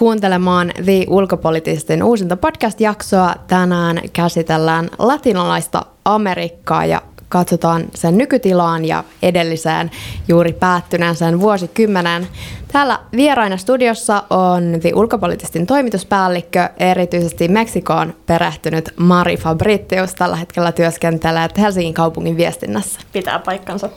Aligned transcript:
kuuntelemaan 0.00 0.72
The 0.84 1.06
Ulkopoliittisten 1.08 2.02
uusinta 2.02 2.36
podcast-jaksoa. 2.36 3.34
Tänään 3.46 4.00
käsitellään 4.12 4.90
latinalaista 4.98 5.86
Amerikkaa 6.04 6.84
ja 6.84 7.02
katsotaan 7.28 7.84
sen 7.94 8.18
nykytilaan 8.18 8.84
ja 8.84 9.04
edelliseen 9.22 9.90
juuri 10.28 10.52
päättyneeseen 10.52 11.40
vuosikymmenen. 11.40 12.26
Täällä 12.72 12.98
vieraina 13.12 13.56
studiossa 13.56 14.22
on 14.30 14.62
The 14.80 14.92
Ulkopoliittisten 14.94 15.66
toimituspäällikkö, 15.66 16.68
erityisesti 16.76 17.48
Meksikoon 17.48 18.14
perehtynyt 18.26 18.94
Mari 18.96 19.36
Fabritius. 19.36 20.14
Tällä 20.14 20.36
hetkellä 20.36 20.72
työskentelee 20.72 21.48
Helsingin 21.58 21.94
kaupungin 21.94 22.36
viestinnässä. 22.36 23.00
Pitää 23.12 23.38
paikkansa. 23.38 23.88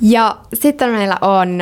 Ja 0.00 0.36
sitten 0.54 0.90
meillä 0.90 1.18
on 1.20 1.58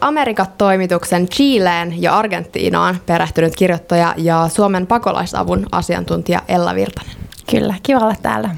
Amerikat 0.00 0.58
toimituksen 0.58 1.28
Chileen 1.28 2.02
ja 2.02 2.18
Argentiinaan 2.18 2.96
perehtynyt 3.06 3.56
kirjoittaja 3.56 4.14
ja 4.16 4.48
Suomen 4.48 4.86
pakolaisavun 4.86 5.66
asiantuntija 5.72 6.42
Ella 6.48 6.74
Virtanen. 6.74 7.16
Kyllä, 7.50 7.74
kiva 7.82 7.98
olla 7.98 8.14
täällä. 8.22 8.50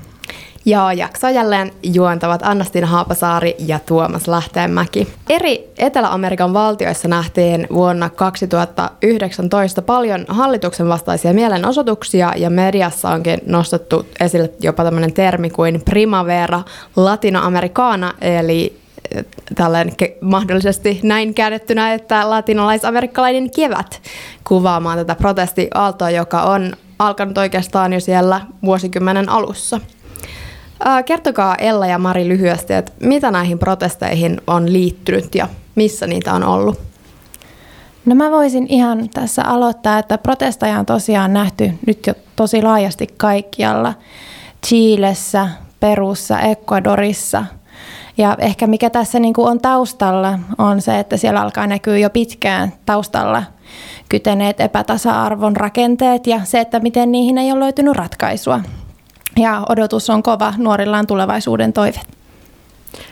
Ja 0.64 0.92
jaksoa 0.92 1.30
jälleen 1.30 1.72
juontavat 1.82 2.42
Annastina 2.42 2.86
Haapasaari 2.86 3.55
ja 3.58 3.78
Tuomas 3.78 4.28
Lähteenmäki. 4.28 5.08
Eri 5.28 5.69
Etelä-Amerikan 5.78 6.55
valtioissa 6.55 7.08
nähtiin 7.08 7.66
vuonna 7.72 8.10
2019 8.10 9.82
paljon 9.82 10.25
hallituksen 10.28 10.88
vastaisia 10.88 11.32
mielenosoituksia 11.32 12.32
ja 12.36 12.50
mediassa 12.50 13.10
onkin 13.10 13.38
nostettu 13.47 14.06
esille 14.20 14.50
jopa 14.60 14.84
tämmöinen 14.84 15.12
termi 15.12 15.50
kuin 15.50 15.82
primavera 15.84 16.62
latinoamericana, 16.97 18.14
eli 18.20 18.80
tällainen 19.55 19.95
mahdollisesti 20.20 21.01
näin 21.03 21.34
käännettynä, 21.34 21.95
että 21.95 22.31
latinalaisamerikkalainen 22.31 23.51
kevät 23.51 24.03
kuvaamaan 24.48 24.98
tätä 24.98 25.15
protestiaaltoa, 25.15 26.11
joka 26.11 26.43
on 26.43 26.73
alkanut 26.98 27.39
oikeastaan 27.39 27.93
jo 27.93 28.01
siellä 28.01 28.41
vuosikymmenen 28.65 29.28
alussa. 29.28 29.81
Kertokaa 31.06 31.56
Ella 31.56 31.87
ja 31.87 31.98
Mari 31.98 32.28
lyhyesti, 32.28 32.73
että 32.73 32.93
mitä 33.01 33.31
näihin 33.31 33.59
protesteihin 33.59 34.41
on 34.47 34.73
liittynyt 34.73 35.34
ja 35.34 35.48
missä 35.75 36.06
niitä 36.06 36.34
on 36.34 36.45
ollut? 36.45 36.81
No 38.06 38.15
mä 38.15 38.31
voisin 38.31 38.67
ihan 38.69 39.09
tässä 39.09 39.43
aloittaa, 39.45 39.98
että 39.98 40.19
protesteja 40.19 40.78
on 40.78 40.87
tosiaan 40.87 41.33
nähty 41.33 41.73
nyt 41.87 42.06
jo 42.06 42.15
tosi 42.37 42.62
laajasti 42.62 43.06
kaikkialla. 43.17 43.95
Chiilessä, 44.67 45.48
Perussa, 45.81 46.41
Ecuadorissa. 46.41 47.45
Ja 48.20 48.36
ehkä 48.38 48.66
mikä 48.66 48.90
tässä 48.90 49.18
niin 49.18 49.34
kuin 49.34 49.48
on 49.48 49.60
taustalla 49.60 50.38
on 50.58 50.80
se, 50.80 50.98
että 50.98 51.16
siellä 51.16 51.40
alkaa 51.40 51.66
näkyä 51.66 51.98
jo 51.98 52.10
pitkään 52.10 52.72
taustalla 52.86 53.42
kyteneet 54.08 54.60
epätasa-arvon 54.60 55.56
rakenteet 55.56 56.26
ja 56.26 56.41
se, 56.44 56.60
että 56.60 56.80
miten 56.80 57.12
niihin 57.12 57.38
ei 57.38 57.53
ole 57.53 57.60
löytynyt 57.60 57.97
ratkaisua 57.97 58.60
ja 59.36 59.62
odotus 59.69 60.10
on 60.10 60.22
kova, 60.22 60.54
nuorilla 60.59 60.98
on 60.98 61.06
tulevaisuuden 61.06 61.72
toive. 61.72 62.00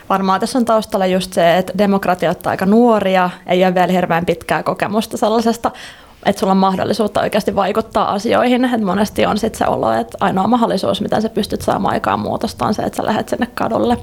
Varmaan 0.09 0.41
tässä 0.41 0.59
on 0.59 0.65
taustalla 0.65 1.07
just 1.07 1.33
se, 1.33 1.59
että 1.59 1.73
demokratia 1.79 2.31
on 2.31 2.37
aika 2.45 2.67
nuoria, 2.67 3.31
ei 3.47 3.65
ole 3.65 3.75
vielä 3.75 3.93
hirveän 3.93 4.27
pitkää 4.27 4.63
kokemusta 4.63 5.17
sellaisesta, 5.17 5.71
että 6.29 6.41
sulla 6.41 6.51
on 6.51 6.57
mahdollisuutta 6.57 7.21
oikeasti 7.21 7.55
vaikuttaa 7.55 8.13
asioihin. 8.13 8.65
Et 8.65 8.81
monesti 8.81 9.27
on 9.27 9.39
sitten 9.39 9.59
se 9.59 9.67
olo, 9.67 9.93
että 9.93 10.19
ainoa 10.21 10.47
mahdollisuus, 10.47 11.01
miten 11.01 11.23
sä 11.23 11.29
pystyt 11.29 11.63
saamaan 11.63 11.95
aikaan 11.95 12.21
muutosta, 12.21 12.67
on 12.67 12.75
se, 12.75 12.83
että 12.83 12.97
sä 12.97 13.07
lähdet 13.07 13.29
sinne 13.29 13.47
kadulle. 13.55 13.99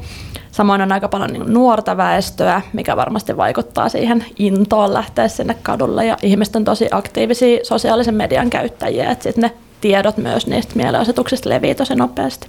Samoin 0.52 0.81
on 0.81 0.91
aika 0.91 1.08
paljon 1.08 1.30
niin 1.30 1.53
nuorta 1.53 1.97
väestöä, 1.97 2.62
mikä 2.74 2.97
varmasti 2.97 3.38
vaikuttaa 3.38 3.90
siihen 3.90 4.25
intoon 4.40 4.94
lähteä 4.94 5.28
sinne 5.28 5.56
kadulle. 5.63 6.06
Ja 6.06 6.18
ihmiset 6.22 6.56
on 6.56 6.66
tosi 6.66 6.88
aktiivisia 6.91 7.59
sosiaalisen 7.63 8.16
median 8.16 8.50
käyttäjiä, 8.50 9.12
että 9.12 9.24
sitten 9.24 9.42
ne 9.42 9.52
tiedot 9.85 10.18
myös 10.18 10.47
niistä 10.47 10.73
mielenosoituksista 10.75 11.50
levii 11.50 11.75
tosi 11.75 11.96
nopeasti. 11.96 12.47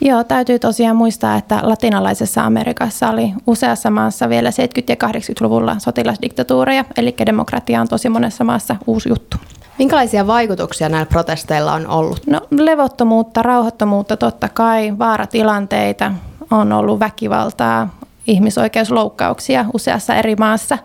Joo, 0.00 0.24
täytyy 0.24 0.58
tosiaan 0.58 0.96
muistaa, 0.96 1.36
että 1.36 1.58
latinalaisessa 1.62 2.44
Amerikassa 2.44 3.08
oli 3.08 3.32
useassa 3.46 3.90
maassa 3.90 4.28
vielä 4.28 4.50
70- 4.50 4.52
ja 4.88 5.08
80-luvulla 5.08 5.76
sotilasdiktatuureja, 5.78 6.84
eli 6.96 7.14
demokratia 7.26 7.80
on 7.80 7.88
tosi 7.88 8.08
monessa 8.08 8.44
maassa 8.44 8.76
uusi 8.86 9.08
juttu. 9.08 9.36
Minkälaisia 9.78 10.26
vaikutuksia 10.26 10.88
näillä 10.88 11.06
protesteilla 11.06 11.72
on 11.72 11.86
ollut? 11.86 12.26
No 12.26 12.40
levottomuutta, 12.50 13.42
rauhattomuutta 13.42 14.16
totta 14.16 14.48
kai, 14.48 14.98
vaaratilanteita, 14.98 16.12
on 16.50 16.72
ollut 16.72 17.00
väkivaltaa, 17.00 17.98
ihmisoikeusloukkauksia 18.26 19.64
useassa 19.72 20.14
eri 20.14 20.36
maassa 20.36 20.78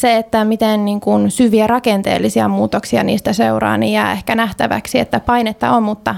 se, 0.00 0.16
että 0.16 0.44
miten 0.44 0.84
niin 0.84 1.00
kuin 1.00 1.30
syviä 1.30 1.66
rakenteellisia 1.66 2.48
muutoksia 2.48 3.04
niistä 3.04 3.32
seuraa, 3.32 3.76
niin 3.76 3.92
jää 3.92 4.12
ehkä 4.12 4.34
nähtäväksi, 4.34 4.98
että 4.98 5.20
painetta 5.20 5.70
on, 5.70 5.82
mutta 5.82 6.14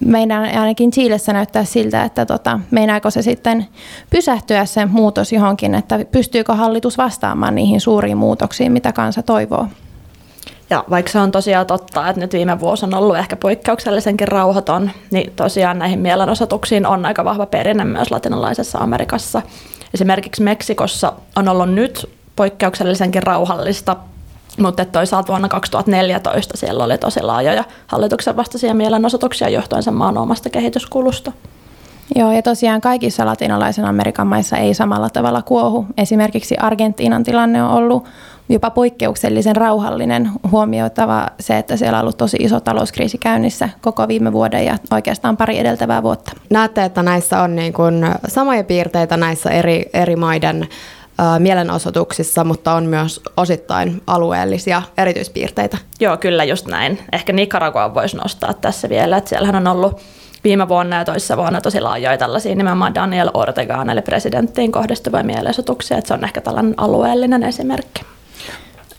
meidän 0.00 0.42
ainakin 0.42 0.90
Chiilessä 0.90 1.32
näyttää 1.32 1.64
siltä, 1.64 2.04
että 2.04 2.26
tota, 2.26 2.60
meinaako 2.70 3.10
se 3.10 3.22
sitten 3.22 3.66
pysähtyä 4.10 4.64
se 4.64 4.86
muutos 4.86 5.32
johonkin, 5.32 5.74
että 5.74 6.04
pystyykö 6.12 6.54
hallitus 6.54 6.98
vastaamaan 6.98 7.54
niihin 7.54 7.80
suuriin 7.80 8.16
muutoksiin, 8.16 8.72
mitä 8.72 8.92
kansa 8.92 9.22
toivoo. 9.22 9.66
Ja 10.70 10.84
vaikka 10.90 11.12
se 11.12 11.18
on 11.18 11.30
tosiaan 11.30 11.66
totta, 11.66 12.08
että 12.08 12.20
nyt 12.20 12.32
viime 12.32 12.60
vuosi 12.60 12.84
on 12.84 12.94
ollut 12.94 13.16
ehkä 13.16 13.36
poikkeuksellisenkin 13.36 14.28
rauhaton, 14.28 14.90
niin 15.10 15.32
tosiaan 15.36 15.78
näihin 15.78 15.98
mielenosoituksiin 15.98 16.86
on 16.86 17.06
aika 17.06 17.24
vahva 17.24 17.46
perinne 17.46 17.84
myös 17.84 18.10
latinalaisessa 18.10 18.78
Amerikassa. 18.78 19.42
Esimerkiksi 19.94 20.42
Meksikossa 20.42 21.12
on 21.36 21.48
ollut 21.48 21.70
nyt 21.70 22.15
poikkeuksellisenkin 22.36 23.22
rauhallista, 23.22 23.96
mutta 24.58 24.84
toisaalta 24.84 25.28
vuonna 25.28 25.48
2014 25.48 26.56
siellä 26.56 26.84
oli 26.84 26.98
tosi 26.98 27.22
laajoja 27.22 27.64
hallituksen 27.86 28.36
vastaisia 28.36 28.74
mielenosoituksia 28.74 29.48
johtuen 29.48 29.82
sen 29.82 29.94
maan 29.94 30.18
omasta 30.18 30.50
kehityskulusta. 30.50 31.32
Joo, 32.14 32.32
ja 32.32 32.42
tosiaan 32.42 32.80
kaikissa 32.80 33.26
latinalaisen 33.26 33.84
Amerikan 33.84 34.26
maissa 34.26 34.56
ei 34.56 34.74
samalla 34.74 35.10
tavalla 35.10 35.42
kuohu. 35.42 35.86
Esimerkiksi 35.98 36.56
Argentiinan 36.56 37.22
tilanne 37.22 37.62
on 37.62 37.70
ollut 37.70 38.04
jopa 38.48 38.70
poikkeuksellisen 38.70 39.56
rauhallinen, 39.56 40.30
huomioitava 40.50 41.28
se, 41.40 41.58
että 41.58 41.76
siellä 41.76 41.98
on 41.98 42.02
ollut 42.02 42.16
tosi 42.16 42.36
iso 42.40 42.60
talouskriisi 42.60 43.18
käynnissä 43.18 43.68
koko 43.80 44.08
viime 44.08 44.32
vuoden 44.32 44.64
ja 44.64 44.78
oikeastaan 44.90 45.36
pari 45.36 45.58
edeltävää 45.58 46.02
vuotta. 46.02 46.32
Näette, 46.50 46.84
että 46.84 47.02
näissä 47.02 47.42
on 47.42 47.56
niin 47.56 47.72
kuin 47.72 48.06
samoja 48.28 48.64
piirteitä 48.64 49.16
näissä 49.16 49.50
eri, 49.50 49.90
eri 49.94 50.16
maiden 50.16 50.68
mielenosoituksissa, 51.38 52.44
mutta 52.44 52.72
on 52.72 52.84
myös 52.84 53.20
osittain 53.36 54.02
alueellisia 54.06 54.82
erityispiirteitä. 54.98 55.78
Joo, 56.00 56.16
kyllä 56.16 56.44
just 56.44 56.66
näin. 56.66 56.98
Ehkä 57.12 57.32
Nicaragua 57.32 57.94
voisi 57.94 58.16
nostaa 58.16 58.54
tässä 58.54 58.88
vielä, 58.88 59.16
että 59.16 59.28
siellähän 59.28 59.56
on 59.56 59.66
ollut 59.66 60.00
viime 60.44 60.68
vuonna 60.68 60.96
ja 60.96 61.04
toisessa 61.04 61.36
vuonna 61.36 61.60
tosi 61.60 61.80
laajoja 61.80 62.18
tällaisia 62.18 62.54
nimenomaan 62.54 62.94
Daniel 62.94 63.30
Ortegaan 63.34 63.90
eli 63.90 64.02
presidenttiin 64.02 64.72
kohdistuvia 64.72 65.22
mielenosoituksia, 65.22 65.98
että 65.98 66.08
se 66.08 66.14
on 66.14 66.24
ehkä 66.24 66.40
tällainen 66.40 66.74
alueellinen 66.76 67.42
esimerkki. 67.42 68.02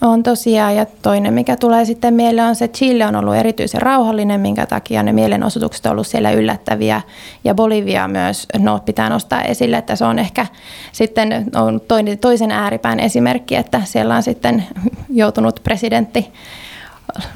On 0.02 0.24
tosiaan, 0.24 0.76
ja 0.76 0.86
toinen 1.02 1.34
mikä 1.34 1.56
tulee 1.56 1.86
sitten 1.86 2.14
mieleen 2.14 2.48
on 2.48 2.56
se, 2.56 2.66
että 2.66 2.78
Chile 2.78 3.06
on 3.06 3.16
ollut 3.16 3.36
erityisen 3.36 3.82
rauhallinen, 3.82 4.42
minkä 4.42 4.66
takia 4.66 5.04
ne 5.04 5.14
mielenosoitukset 5.14 5.86
on 5.86 5.92
ollut 5.92 6.08
siellä 6.08 6.32
yllättäviä, 6.32 7.02
ja 7.44 7.56
Bolivia 7.56 8.08
myös 8.08 8.46
no, 8.60 8.80
pitää 8.80 9.10
nostaa 9.10 9.42
esille, 9.42 9.78
että 9.78 9.96
se 9.96 10.06
on 10.06 10.20
ehkä 10.20 10.46
sitten 10.92 11.46
on 11.56 11.82
toinen, 11.88 12.18
toisen 12.18 12.52
ääripään 12.52 13.00
esimerkki, 13.00 13.56
että 13.56 13.82
siellä 13.86 14.16
on 14.16 14.24
sitten 14.24 14.64
joutunut 15.10 15.60
presidentti 15.64 16.32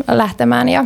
lähtemään 0.07 0.69
ja 0.69 0.85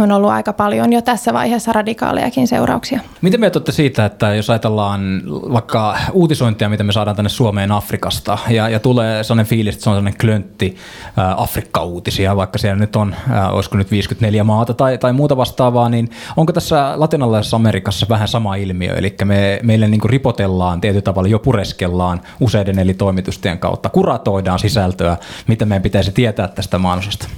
on 0.00 0.12
ollut 0.12 0.30
aika 0.30 0.52
paljon 0.52 0.92
jo 0.92 1.02
tässä 1.02 1.32
vaiheessa 1.32 1.72
radikaalejakin 1.72 2.48
seurauksia. 2.48 3.00
Miten 3.20 3.40
me 3.40 3.50
olette 3.54 3.72
siitä, 3.72 4.04
että 4.04 4.34
jos 4.34 4.50
ajatellaan 4.50 5.22
vaikka 5.26 5.96
uutisointia, 6.12 6.68
mitä 6.68 6.84
me 6.84 6.92
saadaan 6.92 7.16
tänne 7.16 7.28
Suomeen 7.28 7.72
Afrikasta, 7.72 8.38
ja, 8.48 8.68
ja 8.68 8.80
tulee 8.80 9.24
sellainen 9.24 9.46
fiilis, 9.46 9.74
että 9.74 9.84
se 9.84 9.90
on 9.90 9.96
sellainen 9.96 10.20
klöntti 10.20 10.76
äh, 11.18 11.42
Afrikka-uutisia, 11.42 12.36
vaikka 12.36 12.58
siellä 12.58 12.78
nyt 12.78 12.96
on, 12.96 13.14
äh, 13.30 13.54
olisiko 13.54 13.76
nyt 13.76 13.90
54 13.90 14.44
maata 14.44 14.74
tai, 14.74 14.98
tai 14.98 15.12
muuta 15.12 15.36
vastaavaa, 15.36 15.88
niin 15.88 16.10
onko 16.36 16.52
tässä 16.52 16.92
latinalaisessa 16.96 17.56
Amerikassa 17.56 18.06
vähän 18.08 18.28
sama 18.28 18.54
ilmiö, 18.54 18.94
eli 18.94 19.14
me, 19.24 19.60
meille 19.62 19.88
niin 19.88 20.00
ripotellaan 20.04 20.80
tietyllä 20.80 21.02
tavalla, 21.02 21.28
jo 21.28 21.38
pureskellaan 21.38 22.20
useiden 22.40 22.78
eli 22.78 22.94
toimitusten 22.94 23.58
kautta, 23.58 23.88
kuratoidaan 23.88 24.58
sisältöä, 24.58 25.16
mitä 25.46 25.64
meidän 25.64 25.82
pitäisi 25.82 26.12
tietää 26.12 26.48
tästä 26.48 26.78
maanosasta? 26.78 27.28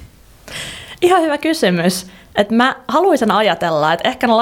Ihan 1.03 1.23
hyvä 1.23 1.39
kysymys. 1.39 2.07
Et 2.39 2.51
mä 2.51 2.77
haluaisin 2.89 3.31
ajatella, 3.31 3.93
että 3.93 4.09
ehkä 4.09 4.27
ne 4.27 4.33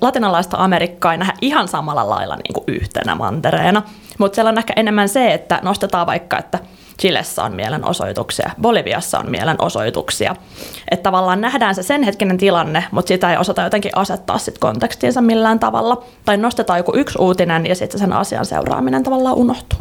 latinalaista 0.00 0.56
Amerikkaa 0.56 1.12
ei 1.12 1.18
nähdä 1.18 1.32
ihan 1.40 1.68
samalla 1.68 2.08
lailla 2.08 2.36
niin 2.36 2.54
kuin 2.54 2.64
yhtenä 2.68 3.14
mantereena, 3.14 3.82
mutta 4.18 4.34
siellä 4.34 4.48
on 4.48 4.58
ehkä 4.58 4.72
enemmän 4.76 5.08
se, 5.08 5.34
että 5.34 5.60
nostetaan 5.62 6.06
vaikka, 6.06 6.38
että 6.38 6.58
Chilessä 7.00 7.44
on 7.44 7.52
mielenosoituksia, 7.52 8.50
Boliviassa 8.60 9.18
on 9.18 9.30
mielenosoituksia. 9.30 10.36
Että 10.90 11.02
tavallaan 11.02 11.40
nähdään 11.40 11.74
se 11.74 11.82
sen 11.82 12.02
hetkinen 12.02 12.38
tilanne, 12.38 12.84
mutta 12.90 13.08
sitä 13.08 13.30
ei 13.30 13.36
osata 13.36 13.62
jotenkin 13.62 13.92
asettaa 13.96 14.38
sit 14.38 14.58
kontekstiinsa 14.58 15.20
millään 15.20 15.58
tavalla. 15.58 16.04
Tai 16.24 16.36
nostetaan 16.36 16.78
joku 16.78 16.92
yksi 16.96 17.18
uutinen 17.18 17.66
ja 17.66 17.74
sitten 17.74 18.00
sen 18.00 18.12
asian 18.12 18.46
seuraaminen 18.46 19.02
tavallaan 19.02 19.36
unohtuu. 19.36 19.79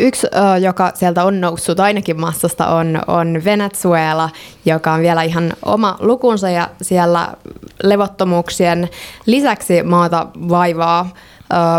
Yksi, 0.00 0.26
joka 0.60 0.90
sieltä 0.94 1.24
on 1.24 1.40
noussut 1.40 1.80
ainakin 1.80 2.20
massasta, 2.20 2.66
on, 2.66 3.00
on 3.06 3.42
Venezuela, 3.44 4.30
joka 4.64 4.92
on 4.92 5.00
vielä 5.00 5.22
ihan 5.22 5.52
oma 5.64 5.96
lukunsa 6.00 6.50
ja 6.50 6.68
siellä 6.82 7.34
levottomuuksien 7.82 8.88
lisäksi 9.26 9.82
maata 9.82 10.26
vaivaa 10.34 11.08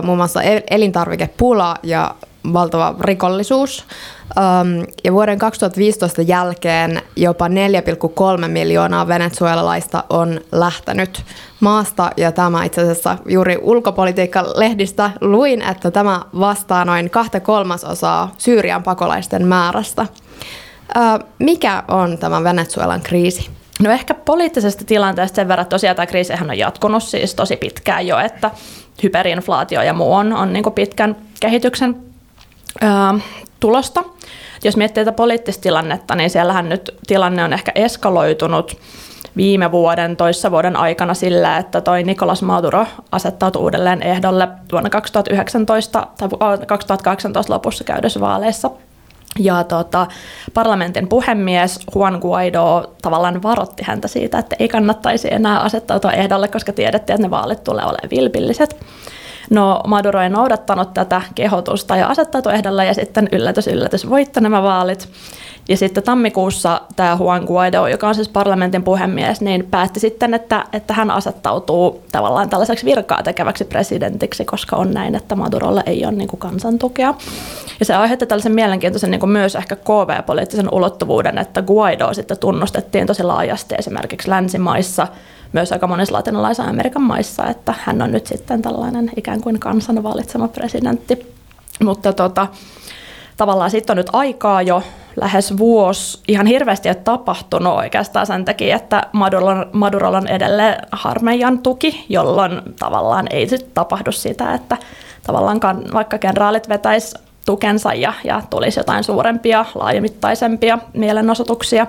muun 0.03 0.17
muassa 0.17 0.41
elintarvikepula 0.69 1.75
ja 1.83 2.15
valtava 2.53 2.95
rikollisuus. 2.99 3.85
Ja 5.03 5.13
vuoden 5.13 5.39
2015 5.39 6.21
jälkeen 6.21 7.01
jopa 7.15 7.47
4,3 7.47 8.47
miljoonaa 8.47 9.07
venezuelalaista 9.07 10.03
on 10.09 10.41
lähtenyt 10.51 11.23
maasta. 11.59 12.11
Ja 12.17 12.31
tämä 12.31 12.63
itse 12.63 12.81
asiassa 12.81 13.17
juuri 13.25 13.57
ulkopolitiikka-lehdistä 13.61 15.11
luin, 15.21 15.61
että 15.61 15.91
tämä 15.91 16.21
vastaa 16.39 16.85
noin 16.85 17.09
kahta 17.09 17.39
kolmasosaa 17.39 18.31
Syyrian 18.37 18.83
pakolaisten 18.83 19.47
määrästä. 19.47 20.05
Mikä 21.39 21.83
on 21.87 22.17
tämä 22.17 22.43
Venezuelan 22.43 23.01
kriisi? 23.01 23.49
No 23.79 23.91
ehkä 23.91 24.13
poliittisesta 24.13 24.85
tilanteesta 24.85 25.35
sen 25.35 25.47
verran, 25.47 25.61
että 25.61 25.75
tosiaan 25.75 25.95
tämä 25.95 26.05
kriisihän 26.05 26.49
on 26.49 26.57
jatkunut 26.57 27.03
siis 27.03 27.35
tosi 27.35 27.55
pitkään 27.55 28.07
jo, 28.07 28.19
että 28.19 28.51
hyperinflaatio 29.03 29.81
ja 29.81 29.93
muu 29.93 30.13
on, 30.13 30.33
on 30.33 30.53
niin 30.53 30.63
pitkän 30.75 31.15
kehityksen 31.39 32.10
ää, 32.81 33.19
tulosta. 33.59 34.03
Jos 34.63 34.77
miettii 34.77 35.05
tätä 35.05 35.15
poliittista 35.15 35.61
tilannetta, 35.61 36.15
niin 36.15 36.29
siellähän 36.29 36.69
nyt 36.69 36.95
tilanne 37.07 37.43
on 37.43 37.53
ehkä 37.53 37.71
eskaloitunut 37.75 38.77
viime 39.35 39.71
vuoden, 39.71 40.17
toissa 40.17 40.51
vuoden 40.51 40.75
aikana 40.75 41.13
sillä, 41.13 41.57
että 41.57 41.81
toi 41.81 42.03
Nicolas 42.03 42.41
Maduro 42.41 42.85
asettautui 43.11 43.61
uudelleen 43.61 44.03
ehdolle 44.03 44.47
vuonna 44.71 44.89
2019 44.89 46.07
tai 46.17 46.29
2018 46.67 47.53
lopussa 47.53 47.83
käydessä 47.83 48.19
vaaleissa. 48.19 48.71
Ja 49.39 49.63
tota, 49.63 50.07
parlamentin 50.53 51.07
puhemies 51.07 51.79
Juan 51.95 52.19
Guaido 52.21 52.95
tavallaan 53.01 53.43
varotti 53.43 53.83
häntä 53.83 54.07
siitä, 54.07 54.39
että 54.39 54.55
ei 54.59 54.67
kannattaisi 54.67 55.33
enää 55.33 55.59
asettautua 55.59 56.11
ehdolle, 56.11 56.47
koska 56.47 56.73
tiedettiin, 56.73 57.15
että 57.15 57.27
ne 57.27 57.31
vaalit 57.31 57.63
tulee 57.63 57.83
olemaan 57.83 58.09
vilpilliset. 58.09 58.85
No 59.51 59.81
Maduro 59.87 60.21
ei 60.21 60.29
noudattanut 60.29 60.93
tätä 60.93 61.21
kehotusta 61.35 61.97
ja 61.97 62.07
asettautui 62.07 62.53
ehdolle 62.53 62.85
ja 62.85 62.93
sitten 62.93 63.29
yllätys 63.31 63.67
yllätys 63.67 64.09
voitti 64.09 64.41
nämä 64.41 64.63
vaalit. 64.63 65.09
Ja 65.69 65.77
sitten 65.77 66.03
tammikuussa 66.03 66.81
tämä 66.95 67.17
Juan 67.19 67.43
Guaido, 67.43 67.87
joka 67.87 68.07
on 68.07 68.15
siis 68.15 68.29
parlamentin 68.29 68.83
puhemies, 68.83 69.41
niin 69.41 69.67
päätti 69.71 69.99
sitten, 69.99 70.33
että, 70.33 70.65
että 70.73 70.93
hän 70.93 71.11
asettautuu 71.11 72.03
tavallaan 72.11 72.49
tällaiseksi 72.49 72.85
virkaa 72.85 73.23
tekeväksi 73.23 73.65
presidentiksi, 73.65 74.45
koska 74.45 74.75
on 74.75 74.91
näin, 74.91 75.15
että 75.15 75.35
Madurolle 75.35 75.83
ei 75.85 76.05
ole 76.05 76.11
niin 76.11 76.27
kuin 76.27 76.39
kansantukea. 76.39 77.13
Ja 77.79 77.85
se 77.85 77.95
aiheutti 77.95 78.25
tällaisen 78.25 78.55
mielenkiintoisen 78.55 79.11
niin 79.11 79.19
kuin 79.19 79.29
myös 79.29 79.55
ehkä 79.55 79.75
KV-poliittisen 79.75 80.73
ulottuvuuden, 80.73 81.37
että 81.37 81.61
Guaido 81.61 82.13
sitten 82.13 82.37
tunnustettiin 82.37 83.07
tosi 83.07 83.23
laajasti 83.23 83.75
esimerkiksi 83.77 84.29
länsimaissa, 84.29 85.07
myös 85.53 85.71
aika 85.71 85.87
monissa 85.87 86.15
latinalaisen 86.15 86.65
Amerikan 86.65 87.01
maissa, 87.01 87.45
että 87.45 87.73
hän 87.79 88.01
on 88.01 88.11
nyt 88.11 88.27
sitten 88.27 88.61
tällainen 88.61 89.11
ikään 89.15 89.41
kuin 89.41 89.59
kansan 89.59 90.03
valitsema 90.03 90.47
presidentti. 90.47 91.35
Mutta 91.83 92.13
tota, 92.13 92.47
tavallaan 93.37 93.71
sitten 93.71 93.93
on 93.93 93.97
nyt 93.97 94.09
aikaa 94.13 94.61
jo 94.61 94.83
lähes 95.15 95.57
vuosi. 95.57 96.19
Ihan 96.27 96.45
hirveästi 96.45 96.89
ei 96.89 96.95
tapahtunut 96.95 97.73
oikeastaan 97.73 98.27
sen 98.27 98.45
takia, 98.45 98.75
että 98.75 99.03
Madurolla, 99.11 99.67
Madurolla 99.73 100.17
on 100.17 100.27
edelleen 100.27 100.87
harmeijan 100.91 101.59
tuki, 101.59 102.05
jolloin 102.09 102.61
tavallaan 102.79 103.27
ei 103.29 103.47
sitten 103.47 103.71
tapahdu 103.73 104.11
sitä, 104.11 104.53
että 104.53 104.77
tavallaan 105.27 105.59
vaikka 105.93 106.17
kenraalit 106.17 106.69
vetäisi 106.69 107.15
tukensa 107.45 107.93
ja, 107.93 108.13
ja 108.23 108.41
tulisi 108.49 108.79
jotain 108.79 109.03
suurempia, 109.03 109.65
laajamittaisempia 109.75 110.79
mielenosoituksia, 110.93 111.87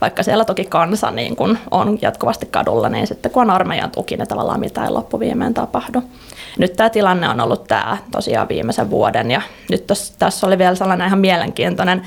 vaikka 0.00 0.22
siellä 0.22 0.44
toki 0.44 0.64
kansa 0.64 1.10
niin 1.10 1.36
kun 1.36 1.58
on 1.70 1.98
jatkuvasti 2.02 2.46
kadulla, 2.46 2.88
niin 2.88 3.06
sitten 3.06 3.32
kun 3.32 3.42
on 3.42 3.50
armeijan 3.50 3.90
tuki, 3.90 4.16
niin 4.16 4.28
tavallaan 4.28 4.60
mitään 4.60 4.94
loppuviimeen 4.94 5.54
tapahdu. 5.54 6.02
Nyt 6.58 6.72
tämä 6.72 6.90
tilanne 6.90 7.28
on 7.28 7.40
ollut 7.40 7.64
tämä 7.64 7.98
tosiaan 8.10 8.48
viimeisen 8.48 8.90
vuoden 8.90 9.30
ja 9.30 9.42
nyt 9.70 9.86
tos, 9.86 10.14
tässä 10.18 10.46
oli 10.46 10.58
vielä 10.58 10.74
sellainen 10.74 11.06
ihan 11.06 11.18
mielenkiintoinen 11.18 12.02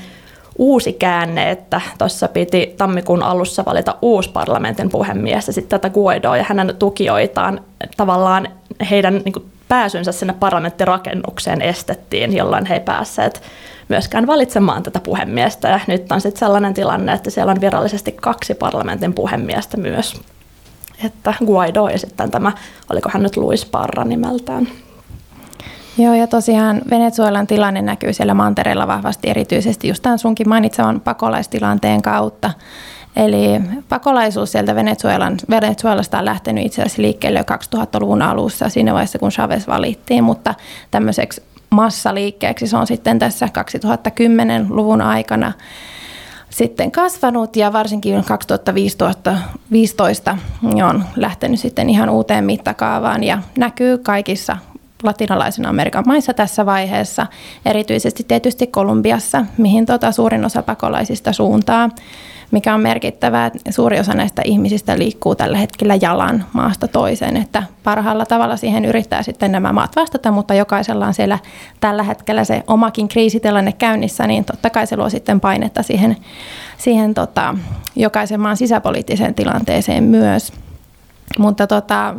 uusi 0.58 0.92
käänne, 0.92 1.50
että 1.50 1.80
tuossa 1.98 2.28
piti 2.28 2.74
tammikuun 2.76 3.22
alussa 3.22 3.64
valita 3.64 3.94
uusi 4.02 4.30
parlamentin 4.30 4.90
puhemies 4.90 5.46
ja 5.46 5.52
sitten 5.52 5.80
tätä 5.80 5.90
Guaidoa 5.90 6.36
ja 6.36 6.44
hänen 6.48 6.74
tukijoitaan 6.78 7.60
tavallaan 7.96 8.48
heidän 8.90 9.22
niin 9.24 9.32
kuin, 9.32 9.44
pääsynsä 9.68 10.12
sinne 10.12 10.32
parlamenttirakennukseen 10.32 11.62
estettiin, 11.62 12.36
jolloin 12.36 12.66
he 12.66 12.74
ei 12.74 12.80
päässeet 12.80 13.42
myöskään 13.88 14.26
valitsemaan 14.26 14.82
tätä 14.82 15.00
puhemiestä. 15.00 15.68
Ja 15.68 15.80
nyt 15.86 16.12
on 16.12 16.20
sitten 16.20 16.38
sellainen 16.38 16.74
tilanne, 16.74 17.12
että 17.12 17.30
siellä 17.30 17.50
on 17.50 17.60
virallisesti 17.60 18.12
kaksi 18.12 18.54
parlamentin 18.54 19.14
puhemiestä 19.14 19.76
myös. 19.76 20.20
Että 21.04 21.34
Guaido 21.46 21.88
ja 21.88 21.98
sitten 21.98 22.30
tämä, 22.30 22.52
oliko 22.90 23.10
hän 23.12 23.22
nyt 23.22 23.36
Luis 23.36 23.64
Parra 23.64 24.04
nimeltään. 24.04 24.68
Joo, 25.98 26.14
ja 26.14 26.26
tosiaan 26.26 26.82
Venezuelan 26.90 27.46
tilanne 27.46 27.82
näkyy 27.82 28.12
siellä 28.12 28.34
mantereella 28.34 28.86
vahvasti, 28.86 29.30
erityisesti 29.30 29.88
just 29.88 30.02
tämän 30.02 30.18
sunkin 30.18 30.48
mainitsevan 30.48 31.00
pakolaistilanteen 31.00 32.02
kautta. 32.02 32.50
Eli 33.16 33.60
pakolaisuus 33.88 34.52
sieltä 34.52 34.74
Venezuelan, 34.74 35.36
Venezuelasta 35.50 36.18
on 36.18 36.24
lähtenyt 36.24 36.66
itse 36.66 36.82
asiassa 36.82 37.02
liikkeelle 37.02 37.38
jo 37.38 37.44
2000-luvun 37.76 38.22
alussa, 38.22 38.68
siinä 38.68 38.94
vaiheessa 38.94 39.18
kun 39.18 39.30
Chavez 39.30 39.66
valittiin, 39.66 40.24
mutta 40.24 40.54
tämmöiseksi 40.90 41.42
massaliikkeeksi 41.70 42.66
se 42.66 42.76
on 42.76 42.86
sitten 42.86 43.18
tässä 43.18 43.46
2010-luvun 43.46 45.02
aikana 45.02 45.52
sitten 46.50 46.90
kasvanut 46.90 47.56
ja 47.56 47.72
varsinkin 47.72 48.24
2015 48.24 50.38
on 50.88 51.04
lähtenyt 51.16 51.60
sitten 51.60 51.90
ihan 51.90 52.10
uuteen 52.10 52.44
mittakaavaan 52.44 53.24
ja 53.24 53.38
näkyy 53.58 53.98
kaikissa 53.98 54.56
latinalaisen 55.02 55.66
Amerikan 55.66 56.04
maissa 56.06 56.34
tässä 56.34 56.66
vaiheessa, 56.66 57.26
erityisesti 57.66 58.24
tietysti 58.28 58.66
Kolumbiassa, 58.66 59.46
mihin 59.58 59.86
tota 59.86 60.12
suurin 60.12 60.44
osa 60.44 60.62
pakolaisista 60.62 61.32
suuntaa 61.32 61.90
mikä 62.50 62.74
on 62.74 62.80
merkittävää. 62.80 63.50
Suuri 63.70 64.00
osa 64.00 64.14
näistä 64.14 64.42
ihmisistä 64.44 64.98
liikkuu 64.98 65.34
tällä 65.34 65.58
hetkellä 65.58 65.94
jalan 66.00 66.44
maasta 66.52 66.88
toiseen, 66.88 67.36
että 67.36 67.62
parhaalla 67.84 68.26
tavalla 68.26 68.56
siihen 68.56 68.84
yrittää 68.84 69.22
sitten 69.22 69.52
nämä 69.52 69.72
maat 69.72 69.96
vastata, 69.96 70.30
mutta 70.30 70.54
jokaisella 70.54 71.06
on 71.06 71.14
siellä 71.14 71.38
tällä 71.80 72.02
hetkellä 72.02 72.44
se 72.44 72.62
omakin 72.66 73.08
kriisitilanne 73.08 73.72
käynnissä, 73.72 74.26
niin 74.26 74.44
totta 74.44 74.70
kai 74.70 74.86
se 74.86 74.96
luo 74.96 75.10
sitten 75.10 75.40
painetta 75.40 75.82
siihen, 75.82 76.16
siihen 76.78 77.14
tota, 77.14 77.54
jokaisen 77.96 78.40
maan 78.40 78.56
sisäpoliittiseen 78.56 79.34
tilanteeseen 79.34 80.04
myös. 80.04 80.52
Mutta 81.38 81.66
tota, 81.66 82.14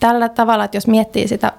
tällä 0.00 0.28
tavalla, 0.28 0.64
että 0.64 0.76
jos 0.76 0.86
miettii 0.86 1.28
sitä 1.28 1.52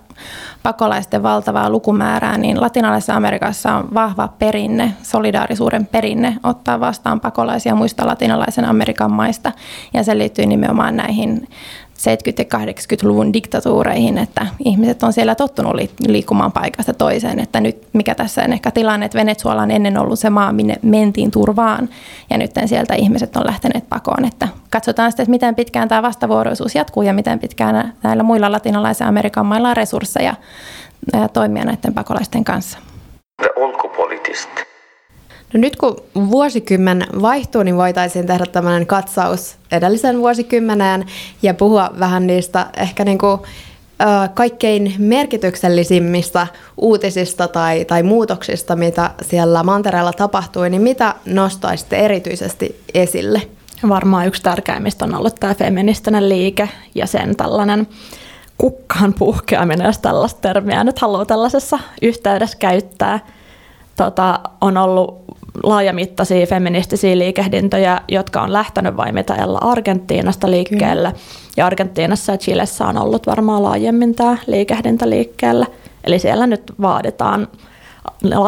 pakolaisten 0.64 1.24
valtavaa 1.24 1.70
lukumäärää, 1.70 2.38
niin 2.38 2.62
latinalaisessa 2.62 3.16
Amerikassa 3.16 3.76
on 3.76 3.88
vahva 3.94 4.28
perinne, 4.28 4.94
solidaarisuuden 5.04 5.86
perinne 5.86 6.38
ottaa 6.44 6.80
vastaan 6.80 7.20
pakolaisia 7.20 7.76
muista 7.76 8.08
latinalaisen 8.08 8.66
Amerikan 8.66 9.12
maista. 9.12 9.52
Ja 9.94 10.04
se 10.04 10.18
liittyy 10.18 10.46
nimenomaan 10.46 10.98
näihin 10.98 11.48
70- 12.02 12.04
ja 12.38 12.60
80-luvun 12.60 13.34
diktatuureihin, 13.34 14.18
että 14.18 14.48
ihmiset 14.66 15.04
on 15.04 15.14
siellä 15.14 15.36
tottunut 15.36 15.74
liikkumaan 16.08 16.52
paikasta 16.52 16.94
toiseen, 16.94 17.40
että 17.40 17.62
nyt 17.62 17.88
mikä 17.94 18.16
tässä 18.16 18.42
on 18.44 18.54
ehkä 18.54 18.72
tilanne, 18.72 19.06
että 19.06 19.18
Venezuela 19.18 19.62
on 19.62 19.72
ennen 19.72 19.98
ollut 19.98 20.20
se 20.20 20.30
maa, 20.30 20.54
minne 20.54 20.76
mentiin 20.82 21.32
turvaan 21.32 21.90
ja 22.30 22.38
nyt 22.38 22.52
sieltä 22.66 22.96
ihmiset 22.96 23.36
on 23.36 23.46
lähteneet 23.46 23.90
pakoon, 23.90 24.26
että 24.26 24.48
katsotaan 24.70 25.12
sitten, 25.12 25.24
että 25.24 25.32
miten 25.32 25.56
pitkään 25.56 25.88
tämä 25.88 26.02
vastavuoroisuus 26.02 26.76
jatkuu 26.76 27.04
ja 27.04 27.14
miten 27.14 27.40
pitkään 27.40 27.94
näillä 28.04 28.24
muilla 28.24 28.52
latinalaisen 28.52 29.08
Amerikan 29.08 29.46
mailla 29.46 29.70
on 29.70 29.78
resursseja 29.78 30.34
toimia 31.34 31.66
näiden 31.66 31.94
pakolaisten 31.94 32.44
kanssa. 32.44 32.78
Ulkopoliittisesti. 33.56 34.71
No 35.54 35.60
nyt 35.60 35.76
kun 35.76 35.96
vuosikymmen 36.16 37.08
vaihtuu, 37.22 37.64
niin 37.64 37.78
voitaisiin 37.78 38.28
tehdä 38.28 38.46
tämmöinen 38.46 38.88
katsaus 38.88 39.56
edellisen 39.72 40.20
vuosikymmeneen 40.20 41.06
ja 41.42 41.54
puhua 41.54 41.90
vähän 42.00 42.28
niistä 42.28 42.68
ehkä 42.78 43.06
niin 43.06 43.18
kuin, 43.18 43.40
ö, 44.02 44.28
kaikkein 44.34 44.96
merkityksellisimmistä 44.98 46.48
uutisista 46.78 47.48
tai, 47.48 47.86
tai 47.86 48.04
muutoksista, 48.04 48.76
mitä 48.76 49.12
siellä 49.22 49.64
mantereella 49.64 50.14
tapahtui, 50.14 50.70
niin 50.70 50.82
mitä 50.82 51.16
nostaisitte 51.26 51.96
erityisesti 51.98 52.82
esille? 52.94 53.42
Varmaan 53.90 54.28
yksi 54.28 54.44
tärkeimmistä 54.44 55.06
on 55.06 55.16
ollut 55.16 55.36
tämä 55.36 55.56
feministinen 55.56 56.30
liike 56.30 56.70
ja 56.96 57.08
sen 57.08 57.36
tällainen 57.36 57.88
kukkaan 58.58 59.14
puhkeaminen, 59.14 59.86
jos 59.86 59.98
tällaista 59.98 60.42
termiä 60.42 60.84
nyt 60.84 61.00
haluaa 61.00 61.26
tällaisessa 61.26 61.80
yhteydessä 62.02 62.58
käyttää. 62.58 63.20
Tota, 63.96 64.40
on 64.62 64.78
ollut 64.78 65.21
laajamittaisia 65.64 66.48
feministisiä 66.48 67.18
liikehdintöjä, 67.18 68.02
jotka 68.08 68.42
on 68.42 68.54
lähtenyt 68.54 68.98
vaimitaella 68.98 69.58
Argentiinasta 69.62 70.52
liikkeelle. 70.52 71.12
Kyllä. 71.12 71.22
Ja 71.58 71.66
Argentiinassa 71.66 72.32
ja 72.32 72.38
Chilessä 72.38 72.86
on 72.86 72.98
ollut 72.98 73.28
varmaan 73.28 73.64
laajemmin 73.64 74.16
tämä 74.16 74.38
liikehdintä 74.48 75.10
liikkeelle. 75.10 75.68
Eli 76.04 76.20
siellä 76.20 76.48
nyt 76.48 76.74
vaaditaan 76.82 77.48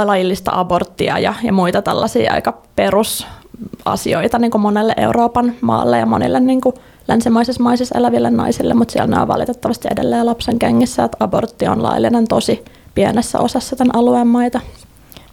laillista 0.05 0.51
aborttia 0.53 1.19
ja, 1.19 1.33
ja 1.43 1.53
muita 1.53 1.81
tällaisia 1.81 2.33
aika 2.33 2.61
perusasioita 2.75 4.39
niin 4.39 4.51
kuin 4.51 4.61
monelle 4.61 4.93
Euroopan 4.97 5.53
maalle 5.61 5.97
ja 5.97 6.05
monille 6.05 6.39
niin 6.39 6.61
kuin 6.61 6.75
länsimaisissa 7.07 7.63
maisissa 7.63 7.97
eläville 7.97 8.29
naisille, 8.29 8.73
mutta 8.73 8.91
siellä 8.91 9.15
ne 9.15 9.21
on 9.21 9.27
valitettavasti 9.27 9.87
edelleen 9.91 10.25
lapsen 10.25 10.59
kengissä, 10.59 11.03
että 11.03 11.17
abortti 11.19 11.67
on 11.67 11.83
laillinen 11.83 12.27
tosi 12.27 12.65
pienessä 12.95 13.39
osassa 13.39 13.75
tämän 13.75 13.95
alueen 13.95 14.27
maita. 14.27 14.59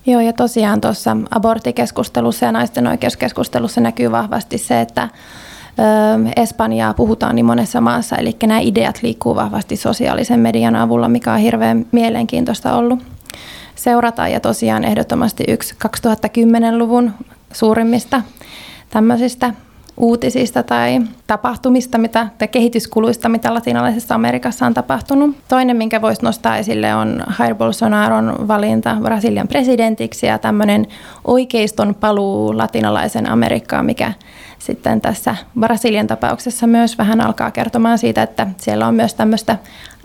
Joo, 0.07 0.21
ja 0.21 0.33
tosiaan 0.33 0.81
tuossa 0.81 1.17
aborttikeskustelussa 1.31 2.47
ja 2.47 2.53
naisten 2.53 2.87
oikeuskeskustelussa 2.87 3.81
näkyy 3.81 4.11
vahvasti 4.11 4.59
se, 4.59 4.81
että 4.81 5.09
Espanjaa 6.37 6.95
puhutaan 6.95 7.35
niin 7.35 7.47
monessa 7.47 7.81
maassa, 7.81 8.17
eli 8.17 8.37
nämä 8.43 8.61
ideat 8.61 9.03
liikkuu 9.03 9.35
vahvasti 9.35 9.77
sosiaalisen 9.77 10.41
median 10.41 10.77
avulla, 10.77 11.09
mikä 11.09 11.33
on 11.33 11.39
hirveän 11.39 11.87
mielenkiintoista 11.93 12.77
ollut 12.77 13.03
seurata. 13.75 14.29
Ja 14.29 14.41
tosiaan 14.41 14.85
ehdottomasti 14.85 15.45
yksi 15.49 15.75
2010-luvun 15.75 17.13
suurimmista 17.53 18.23
tämmöisistä 18.91 19.55
uutisista 20.01 20.63
tai 20.63 21.01
tapahtumista 21.27 21.99
mitä, 21.99 22.27
tai 22.39 22.49
kehityskuluista, 22.49 23.29
mitä 23.29 23.55
latinalaisessa 23.55 24.15
Amerikassa 24.15 24.67
on 24.67 24.75
tapahtunut. 24.75 25.37
Toinen, 25.49 25.77
minkä 25.77 26.03
voisi 26.03 26.23
nostaa 26.23 26.57
esille, 26.57 26.95
on 26.95 27.25
Jair 27.39 27.55
Bolsonaron 27.55 28.49
valinta 28.49 28.97
Brasilian 29.03 29.49
presidentiksi 29.49 30.27
ja 30.27 30.39
tämmöinen 30.39 30.87
oikeiston 31.25 31.95
paluu 31.95 32.59
latinalaisen 32.59 33.31
Amerikkaan, 33.31 33.87
mikä 33.87 34.13
sitten 34.59 35.01
tässä 35.01 35.37
Brasilian 35.61 36.07
tapauksessa 36.07 36.67
myös 36.67 36.99
vähän 36.99 37.21
alkaa 37.21 37.51
kertomaan 37.51 37.99
siitä, 37.99 38.23
että 38.23 38.47
siellä 38.57 38.87
on 38.87 38.95
myös 38.95 39.15
tämmöistä 39.15 39.59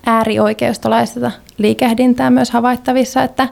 äärioikeistolaista 0.06 1.32
liikehdintää 1.58 2.30
myös 2.30 2.52
havaittavissa, 2.52 3.24
että 3.24 3.48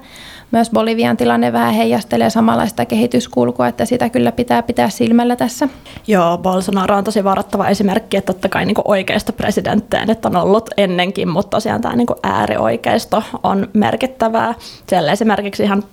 myös 0.54 0.70
Bolivian 0.70 1.18
tilanne 1.18 1.54
vähän 1.54 1.74
heijastelee 1.74 2.30
samanlaista 2.30 2.86
kehityskulkua, 2.86 3.68
että 3.68 3.86
sitä 3.86 4.10
kyllä 4.10 4.32
pitää 4.32 4.64
pitää 4.64 4.90
silmällä 4.90 5.36
tässä. 5.36 5.68
Joo, 6.08 6.38
Bolsonaro 6.38 6.96
on 6.96 7.04
tosi 7.04 7.24
varoittava 7.24 7.68
esimerkki, 7.68 8.18
että 8.18 8.34
totta 8.34 8.50
kai 8.50 8.66
niin 8.66 8.76
oikeista 8.86 9.34
presidenttejä 9.34 10.06
nyt 10.06 10.26
on 10.26 10.36
ollut 10.36 10.70
ennenkin, 10.78 11.30
mutta 11.30 11.58
tosiaan 11.58 11.82
tämä 11.82 11.96
niin 11.96 12.08
äärioikeisto 12.24 13.24
on 13.44 13.68
merkittävää. 13.74 14.54
Siellä 14.88 15.12
esimerkiksi 15.12 15.64
ihan 15.64 15.84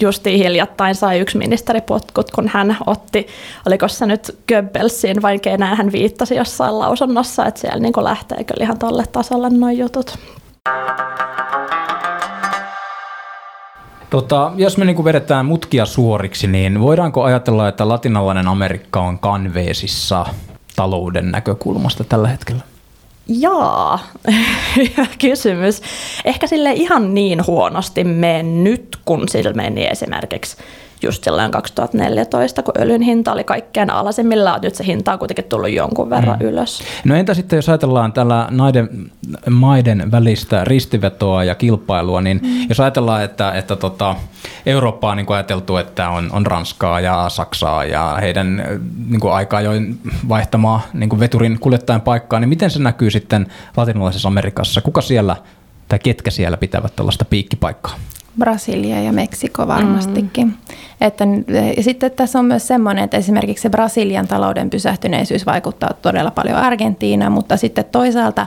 justiin 0.00 0.38
hiljattain 0.38 0.94
sai 0.94 1.20
yksi 1.20 1.38
ministeri 1.38 1.80
potkut, 1.80 2.30
kun 2.30 2.48
hän 2.48 2.76
otti, 2.86 3.26
oliko 3.66 3.88
se 3.88 4.06
nyt 4.06 4.38
Goebbelsiin 4.48 5.22
vai 5.22 5.38
kenään 5.38 5.76
hän 5.76 5.92
viittasi 5.92 6.36
jossain 6.36 6.78
lausunnossa, 6.78 7.46
että 7.46 7.60
siellä 7.60 7.80
niin 7.80 7.92
lähtee 7.96 8.44
kyllä 8.44 8.64
ihan 8.64 8.78
tolle 8.78 9.04
tasolle 9.12 9.50
noin 9.50 9.78
jutut. 9.78 10.18
Tota, 14.12 14.52
jos 14.56 14.76
me 14.78 14.84
niin 14.84 15.04
vedetään 15.04 15.46
mutkia 15.46 15.86
suoriksi, 15.86 16.46
niin 16.46 16.80
voidaanko 16.80 17.22
ajatella, 17.22 17.68
että 17.68 17.88
latinalainen 17.88 18.48
Amerikka 18.48 19.00
on 19.00 19.18
kanveesissa 19.18 20.26
talouden 20.76 21.30
näkökulmasta 21.30 22.04
tällä 22.04 22.28
hetkellä? 22.28 22.62
Jaa, 23.28 23.98
kysymys. 25.20 25.82
Ehkä 26.24 26.46
sille 26.46 26.72
ihan 26.72 27.14
niin 27.14 27.46
huonosti 27.46 28.04
mennyt, 28.04 28.98
kun 29.04 29.28
sillä 29.28 29.52
meni 29.52 29.86
esimerkiksi 29.86 30.56
just 31.02 31.24
silloin 31.24 31.50
2014, 31.50 32.62
kun 32.62 32.74
öljyn 32.78 33.02
hinta 33.02 33.32
oli 33.32 33.44
kaikkein 33.44 33.90
alasimmillaan, 33.90 34.60
nyt 34.62 34.74
se 34.74 34.86
hinta 34.86 35.12
on 35.12 35.18
kuitenkin 35.18 35.44
tullut 35.44 35.70
jonkun 35.70 36.10
verran 36.10 36.38
mm. 36.40 36.46
ylös. 36.46 36.82
No 37.04 37.14
entä 37.14 37.34
sitten, 37.34 37.56
jos 37.56 37.68
ajatellaan 37.68 38.12
tällä 38.12 38.48
naiden, 38.50 38.88
maiden 39.50 40.10
välistä 40.10 40.64
ristivetoa 40.64 41.44
ja 41.44 41.54
kilpailua, 41.54 42.20
niin 42.20 42.40
mm. 42.42 42.68
jos 42.68 42.80
ajatellaan, 42.80 43.24
että, 43.24 43.52
että 43.52 43.76
tota, 43.76 44.16
Eurooppa 44.66 45.10
on 45.10 45.16
niin 45.16 45.26
kuin 45.26 45.34
ajateltu, 45.34 45.76
että 45.76 46.08
on, 46.08 46.30
on 46.32 46.46
Ranskaa 46.46 47.00
ja 47.00 47.28
Saksaa 47.28 47.84
ja 47.84 48.18
heidän 48.20 48.64
niin 49.08 49.20
kuin 49.20 49.32
aikaa 49.32 49.60
jo 49.60 49.70
vaihtamaan 50.28 50.80
niin 50.92 51.08
kuin 51.08 51.20
veturin 51.20 51.58
kuljettajan 51.60 52.00
paikkaa, 52.00 52.40
niin 52.40 52.48
miten 52.48 52.70
se 52.70 52.78
näkyy 52.78 53.10
sitten 53.10 53.46
latinalaisessa 53.76 54.28
Amerikassa? 54.28 54.80
Kuka 54.80 55.00
siellä 55.00 55.36
tai 55.88 55.98
ketkä 55.98 56.30
siellä 56.30 56.56
pitävät 56.56 56.96
tällaista 56.96 57.24
piikkipaikkaa? 57.24 57.94
Brasilia 58.38 59.00
ja 59.00 59.12
Meksiko 59.12 59.66
varmastikin. 59.66 60.46
Mm. 60.46 60.54
Että, 61.00 61.24
ja 61.76 61.82
sitten 61.82 62.10
tässä 62.10 62.38
on 62.38 62.44
myös 62.44 62.66
semmoinen, 62.66 63.04
että 63.04 63.16
esimerkiksi 63.16 63.62
se 63.62 63.70
Brasilian 63.70 64.28
talouden 64.28 64.70
pysähtyneisyys 64.70 65.46
vaikuttaa 65.46 65.90
todella 66.02 66.30
paljon 66.30 66.56
Argentiinaan, 66.56 67.32
mutta 67.32 67.56
sitten 67.56 67.84
toisaalta 67.84 68.46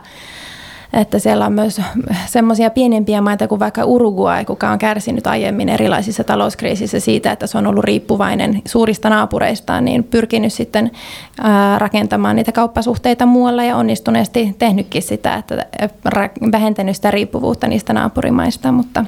että 0.93 1.19
siellä 1.19 1.45
on 1.45 1.53
myös 1.53 1.81
semmoisia 2.25 2.69
pienempiä 2.69 3.21
maita 3.21 3.47
kuin 3.47 3.59
vaikka 3.59 3.85
Uruguay, 3.85 4.45
kuka 4.45 4.69
on 4.69 4.79
kärsinyt 4.79 5.27
aiemmin 5.27 5.69
erilaisissa 5.69 6.23
talouskriisissä 6.23 6.99
siitä, 6.99 7.31
että 7.31 7.47
se 7.47 7.57
on 7.57 7.67
ollut 7.67 7.83
riippuvainen 7.83 8.61
suurista 8.65 9.09
naapureistaan, 9.09 9.85
niin 9.85 10.03
pyrkinyt 10.03 10.53
sitten 10.53 10.91
rakentamaan 11.77 12.35
niitä 12.35 12.51
kauppasuhteita 12.51 13.25
muualla 13.25 13.63
ja 13.63 13.75
onnistuneesti 13.75 14.55
tehnytkin 14.59 15.01
sitä, 15.01 15.35
että 15.35 15.65
vähentänyt 16.51 16.95
sitä 16.95 17.11
riippuvuutta 17.11 17.67
niistä 17.67 17.93
naapurimaista, 17.93 18.71
mutta 18.71 19.05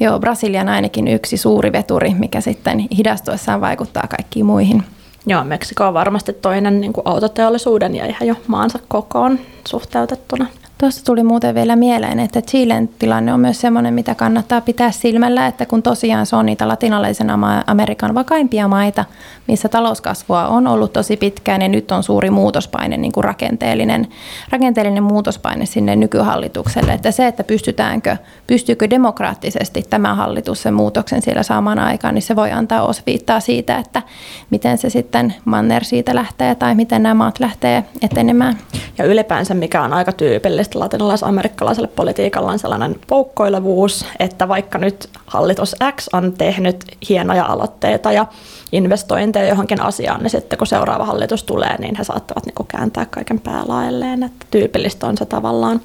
Joo, 0.00 0.18
Brasilian 0.18 0.68
ainakin 0.68 1.08
yksi 1.08 1.36
suuri 1.36 1.72
veturi, 1.72 2.14
mikä 2.18 2.40
sitten 2.40 2.86
hidastuessaan 2.98 3.60
vaikuttaa 3.60 4.06
kaikkiin 4.16 4.46
muihin. 4.46 4.82
Joo, 5.26 5.44
Meksiko 5.44 5.86
on 5.86 5.94
varmasti 5.94 6.32
toinen 6.32 6.80
niin 6.80 6.92
kuin 6.92 7.06
autoteollisuuden 7.06 7.94
ja 7.94 8.06
ihan 8.06 8.28
jo 8.28 8.34
maansa 8.46 8.78
kokoon 8.88 9.38
suhteutettuna. 9.68 10.46
Tuosta 10.78 11.04
tuli 11.04 11.22
muuten 11.22 11.54
vielä 11.54 11.76
mieleen, 11.76 12.20
että 12.20 12.42
Chilen 12.42 12.88
tilanne 12.98 13.32
on 13.32 13.40
myös 13.40 13.60
sellainen, 13.60 13.94
mitä 13.94 14.14
kannattaa 14.14 14.60
pitää 14.60 14.90
silmällä, 14.90 15.46
että 15.46 15.66
kun 15.66 15.82
tosiaan 15.82 16.26
se 16.26 16.36
on 16.36 16.46
niitä 16.46 16.68
latinalaisen 16.68 17.30
Amerikan 17.66 18.14
vakaimpia 18.14 18.68
maita, 18.68 19.04
missä 19.48 19.68
talouskasvua 19.68 20.46
on 20.46 20.66
ollut 20.66 20.92
tosi 20.92 21.16
pitkään 21.16 21.62
ja 21.62 21.68
nyt 21.68 21.90
on 21.90 22.02
suuri 22.02 22.30
muutospaine, 22.30 22.96
niin 22.96 23.12
kuin 23.12 23.24
rakenteellinen, 23.24 24.08
rakenteellinen 24.50 25.02
muutospaine 25.02 25.66
sinne 25.66 25.96
nykyhallitukselle. 25.96 26.92
Että 26.92 27.10
se, 27.10 27.26
että 27.26 27.44
pystytäänkö, 27.44 28.16
pystyykö 28.46 28.90
demokraattisesti 28.90 29.84
tämä 29.90 30.14
hallitus 30.14 30.62
sen 30.62 30.74
muutoksen 30.74 31.22
siellä 31.22 31.42
saamaan 31.42 31.78
aikaan, 31.78 32.14
niin 32.14 32.22
se 32.22 32.36
voi 32.36 32.52
antaa 32.52 32.86
osviittaa 32.86 33.40
siitä, 33.40 33.78
että 33.78 34.02
miten 34.50 34.78
se 34.78 34.90
sitten 34.90 35.34
manner 35.44 35.84
siitä 35.84 36.14
lähtee 36.14 36.54
tai 36.54 36.74
miten 36.74 37.02
nämä 37.02 37.14
maat 37.14 37.40
lähtee 37.40 37.84
etenemään. 38.02 38.58
Ja 38.98 39.04
ylipäänsä 39.04 39.54
mikä 39.54 39.82
on 39.82 39.92
aika 39.92 40.12
tyypillistä 40.12 40.67
tyypillistä 40.68 40.78
latinalais-amerikkalaiselle 40.78 41.88
politiikalla 41.88 42.50
on 42.50 42.58
sellainen 42.58 42.96
poukkoilevuus, 43.06 44.04
että 44.18 44.48
vaikka 44.48 44.78
nyt 44.78 45.08
hallitus 45.26 45.76
X 45.96 46.08
on 46.12 46.32
tehnyt 46.32 46.84
hienoja 47.08 47.44
aloitteita 47.44 48.12
ja 48.12 48.26
investointeja 48.72 49.48
johonkin 49.48 49.80
asiaan, 49.80 50.22
niin 50.22 50.30
sitten 50.30 50.58
kun 50.58 50.66
seuraava 50.66 51.04
hallitus 51.04 51.44
tulee, 51.44 51.78
niin 51.78 51.96
he 51.96 52.04
saattavat 52.04 52.46
niin 52.46 52.66
kääntää 52.68 53.06
kaiken 53.06 53.40
päälaelleen. 53.40 54.22
Että 54.22 54.46
tyypillistä 54.50 55.06
on 55.06 55.18
se 55.18 55.26
tavallaan 55.26 55.80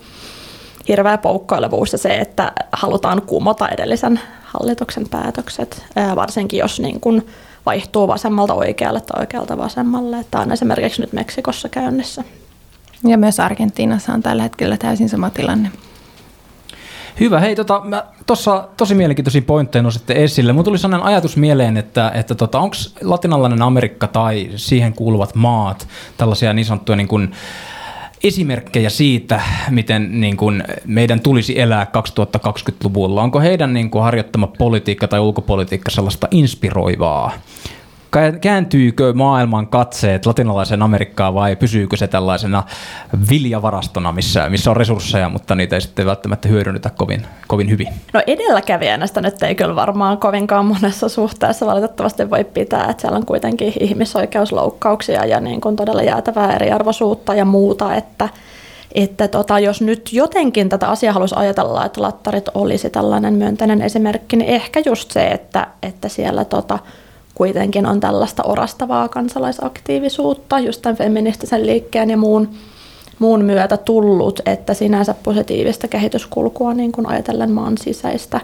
hirveä 0.88 1.18
poukkoilevuus 1.18 1.92
ja 1.92 1.98
se, 1.98 2.18
että 2.18 2.52
halutaan 2.72 3.22
kumota 3.22 3.70
edellisen 3.70 4.20
hallituksen 4.44 5.10
päätökset, 5.10 5.86
varsinkin 6.16 6.60
jos 6.60 6.80
niin 6.80 7.00
kuin 7.00 7.28
vaihtuu 7.66 8.08
vasemmalta 8.08 8.54
oikealle 8.54 9.02
tai 9.02 9.20
oikealta 9.20 9.58
vasemmalle. 9.58 10.25
Tämä 10.32 10.42
on 10.42 10.52
esimerkiksi 10.52 11.02
nyt 11.02 11.13
Meksikossa 11.13 11.70
käynnissä 11.70 12.24
ja 13.07 13.17
myös 13.17 13.39
Argentiinassa 13.39 14.13
on 14.13 14.24
tällä 14.24 14.43
hetkellä 14.43 14.77
täysin 14.77 15.10
sama 15.10 15.29
tilanne. 15.29 15.72
Hyvä. 17.19 17.39
Hei, 17.39 17.55
tota, 17.55 17.81
mä 17.83 18.03
tossa 18.25 18.67
tosi 18.77 18.95
mielenkiintoisia 18.95 19.41
pointteja 19.41 19.83
nositte 19.83 20.24
esille. 20.24 20.53
Mulla 20.53 20.63
tuli 20.63 20.77
sellainen 20.77 21.07
ajatus 21.07 21.38
mieleen, 21.38 21.77
että, 21.77 22.12
että 22.15 22.36
tota, 22.36 22.60
onko 22.60 22.75
latinalainen 23.01 23.62
Amerikka 23.62 24.07
tai 24.07 24.50
siihen 24.55 24.93
kuuluvat 24.93 25.36
maat 25.36 25.88
tällaisia 26.17 26.53
niin 26.53 26.65
sanottuja 26.65 26.95
niin 26.95 27.07
kuin, 27.07 27.31
esimerkkejä 28.24 28.89
siitä, 28.89 29.41
miten 29.69 30.22
niin 30.22 30.38
kuin, 30.38 30.63
meidän 30.86 31.19
tulisi 31.19 31.60
elää 31.60 31.88
2020-luvulla? 31.98 33.24
Onko 33.24 33.39
heidän 33.39 33.74
niin 33.74 33.89
kuin, 33.89 34.03
harjoittama 34.03 34.48
politiikka 34.48 35.07
tai 35.07 35.19
ulkopolitiikka 35.19 35.91
sellaista 35.91 36.27
inspiroivaa? 36.31 37.31
Kääntyykö 38.41 39.13
maailman 39.13 39.67
katseet 39.67 40.25
latinalaisen 40.25 40.82
Amerikkaan 40.82 41.34
vai 41.34 41.55
pysyykö 41.55 41.98
se 41.98 42.08
tällaisena 42.08 42.63
viljavarastona, 43.29 44.12
missä, 44.12 44.50
missä 44.50 44.72
on 44.72 44.77
resursseja, 44.77 45.29
mutta 45.29 45.55
niitä 45.55 45.75
ei 45.75 45.82
sitten 45.82 46.05
välttämättä 46.05 46.50
hyödynnetä 46.50 46.89
kovin, 46.89 47.27
kovin 47.48 47.70
hyvin? 47.70 47.88
No 48.13 48.22
edelläkävijänä 48.27 49.08
sitä 49.08 49.22
nyt 49.22 49.43
ei 49.43 49.55
kyllä 49.55 49.75
varmaan 49.75 50.17
kovinkaan 50.17 50.65
monessa 50.65 51.10
suhteessa 51.10 51.65
valitettavasti 51.65 52.29
voi 52.29 52.43
pitää, 52.43 52.88
että 52.89 53.01
siellä 53.01 53.17
on 53.17 53.25
kuitenkin 53.25 53.74
ihmisoikeusloukkauksia 53.79 55.25
ja 55.25 55.39
niin 55.39 55.62
kuin 55.62 55.75
todella 55.75 56.03
jäätävää 56.03 56.55
eriarvoisuutta 56.55 57.36
ja 57.36 57.46
muuta, 57.46 57.96
että 57.96 58.29
että 58.96 59.27
tota, 59.27 59.60
jos 59.60 59.82
nyt 59.82 60.13
jotenkin 60.13 60.70
tätä 60.70 60.88
asiaa 60.88 61.13
haluaisi 61.13 61.36
ajatella, 61.38 61.86
että 61.86 62.01
lattarit 62.01 62.50
olisi 62.53 62.89
tällainen 62.89 63.34
myönteinen 63.34 63.82
esimerkki, 63.82 64.36
niin 64.36 64.50
ehkä 64.50 64.82
just 64.86 65.12
se, 65.12 65.27
että, 65.27 65.67
että 65.84 66.10
siellä 66.10 66.46
tota, 66.46 66.79
kuitenkin 67.36 67.86
on 67.86 68.00
tällaista 68.00 68.44
orastavaa 68.44 69.08
kansalaisaktiivisuutta 69.10 70.60
just 70.60 70.82
tämän 70.82 70.98
feministisen 70.98 71.66
liikkeen 71.66 72.10
ja 72.10 72.18
muun, 72.18 72.50
muun 73.20 73.46
myötä 73.46 73.78
tullut, 73.78 74.40
että 74.46 74.74
sinänsä 74.74 75.16
positiivista 75.24 75.88
kehityskulkua 75.88 76.74
niin 76.74 76.92
kuin 76.92 77.08
ajatellen 77.08 77.52
maan 77.52 77.78
sisäistä 77.78 78.42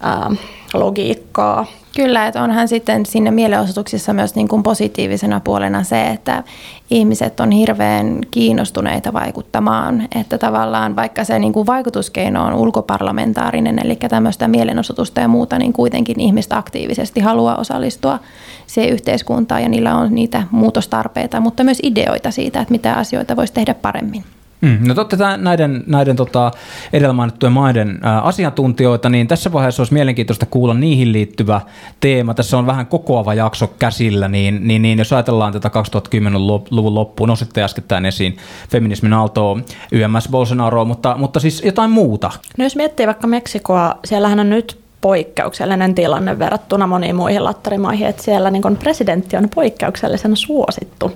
ää, 0.00 0.30
logiikkaa 0.74 1.66
Kyllä, 1.96 2.26
että 2.26 2.42
onhan 2.42 2.68
sitten 2.68 3.06
sinne 3.06 3.30
mielenosoituksissa 3.30 4.12
myös 4.12 4.34
niin 4.34 4.48
kuin 4.48 4.62
positiivisena 4.62 5.40
puolena 5.40 5.82
se, 5.82 6.06
että 6.06 6.44
ihmiset 6.90 7.40
on 7.40 7.50
hirveän 7.50 8.18
kiinnostuneita 8.30 9.12
vaikuttamaan. 9.12 10.08
Että 10.20 10.38
tavallaan 10.38 10.96
vaikka 10.96 11.24
se 11.24 11.38
niin 11.38 11.52
kuin 11.52 11.66
vaikutuskeino 11.66 12.44
on 12.44 12.54
ulkoparlamentaarinen, 12.54 13.78
eli 13.84 13.96
tämmöistä 13.96 14.48
mielenosoitusta 14.48 15.20
ja 15.20 15.28
muuta, 15.28 15.58
niin 15.58 15.72
kuitenkin 15.72 16.20
ihmiset 16.20 16.52
aktiivisesti 16.52 17.20
haluaa 17.20 17.56
osallistua 17.56 18.18
siihen 18.66 18.92
yhteiskuntaan 18.92 19.62
ja 19.62 19.68
niillä 19.68 19.96
on 19.96 20.14
niitä 20.14 20.42
muutostarpeita, 20.50 21.40
mutta 21.40 21.64
myös 21.64 21.78
ideoita 21.82 22.30
siitä, 22.30 22.60
että 22.60 22.72
mitä 22.72 22.94
asioita 22.94 23.36
voisi 23.36 23.52
tehdä 23.52 23.74
paremmin. 23.74 24.24
Mm, 24.64 24.78
no 24.88 24.94
totta 24.94 25.36
näiden, 25.36 25.84
näiden 25.86 26.16
tota, 26.16 26.50
edellä 26.92 27.12
mainittujen 27.12 27.52
maiden 27.52 28.00
ä, 28.04 28.18
asiantuntijoita, 28.18 29.08
niin 29.08 29.28
tässä 29.28 29.52
vaiheessa 29.52 29.80
olisi 29.80 29.92
mielenkiintoista 29.92 30.46
kuulla 30.46 30.74
niihin 30.74 31.12
liittyvä 31.12 31.60
teema. 32.00 32.34
Tässä 32.34 32.58
on 32.58 32.66
vähän 32.66 32.86
kokoava 32.86 33.34
jakso 33.34 33.66
käsillä, 33.66 34.28
niin, 34.28 34.68
niin, 34.68 34.82
niin 34.82 34.98
jos 34.98 35.12
ajatellaan 35.12 35.52
tätä 35.52 35.68
2010-luvun 35.68 36.94
loppuun, 36.94 37.28
nositte 37.28 37.62
äskettäin 37.62 38.06
esiin 38.06 38.36
feminismin 38.68 39.12
aaltoa, 39.12 39.58
YMS 39.92 40.28
Bolsonaro, 40.30 40.84
mutta, 40.84 41.16
mutta 41.18 41.40
siis 41.40 41.62
jotain 41.64 41.90
muuta. 41.90 42.30
No 42.58 42.64
jos 42.64 42.76
miettii 42.76 43.06
vaikka 43.06 43.26
Meksikoa, 43.26 43.98
siellähän 44.04 44.40
on 44.40 44.50
nyt 44.50 44.84
poikkeuksellinen 45.00 45.94
tilanne 45.94 46.38
verrattuna 46.38 46.86
moniin 46.86 47.16
muihin 47.16 47.44
lattarimaihin, 47.44 48.06
että 48.06 48.22
siellä 48.22 48.50
niin 48.50 48.76
presidentti 48.78 49.36
on 49.36 49.48
poikkeuksellisen 49.54 50.36
suosittu. 50.36 51.12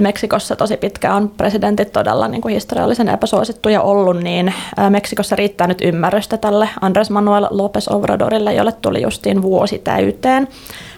Meksikossa 0.00 0.56
tosi 0.56 0.76
pitkään 0.76 1.16
on 1.16 1.28
presidentit 1.28 1.92
todella 1.92 2.28
niin 2.28 2.40
kuin 2.40 2.54
historiallisen 2.54 3.08
epäsuosittuja 3.08 3.82
ollut, 3.82 4.16
niin 4.16 4.54
Meksikossa 4.88 5.36
riittää 5.36 5.66
nyt 5.66 5.80
ymmärrystä 5.80 6.36
tälle 6.36 6.68
Andres 6.80 7.10
Manuel 7.10 7.44
López 7.44 7.94
Obradorille, 7.94 8.54
jolle 8.54 8.72
tuli 8.72 9.02
justiin 9.02 9.42
vuosi 9.42 9.78
täyteen. 9.78 10.48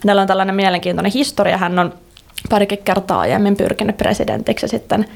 Hänellä 0.05 0.23
on 0.23 0.29
tällainen 0.29 0.55
mielenkiintoinen 0.55 1.13
historia. 1.13 1.57
Hän 1.57 1.79
on 1.79 1.95
parikin 2.51 2.79
kertaa 2.85 3.21
aiemmin 3.21 3.57
pyrkinyt 3.57 3.97
presidentiksi 3.97 4.69
sitten 4.69 5.07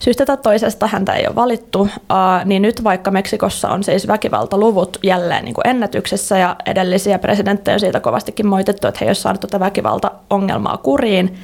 syystä 0.00 0.26
tai 0.26 0.36
toisesta 0.36 0.86
häntä 0.86 1.12
ei 1.12 1.26
ole 1.26 1.34
valittu, 1.34 1.88
niin 2.44 2.62
nyt 2.62 2.84
vaikka 2.84 3.10
Meksikossa 3.10 3.68
on 3.68 3.84
siis 3.84 4.08
väkivaltaluvut 4.08 4.98
jälleen 5.02 5.44
niin 5.44 5.54
kuin 5.54 5.66
ennätyksessä 5.66 6.38
ja 6.38 6.56
edellisiä 6.66 7.18
presidenttejä 7.18 7.74
on 7.74 7.80
siitä 7.80 8.00
kovastikin 8.00 8.46
moitettu, 8.46 8.86
että 8.86 8.98
he 9.00 9.06
eivät 9.06 9.18
saaneet 9.18 9.40
tuota 9.40 9.60
väkivaltaongelmaa 9.60 10.76
kuriin, 10.76 11.38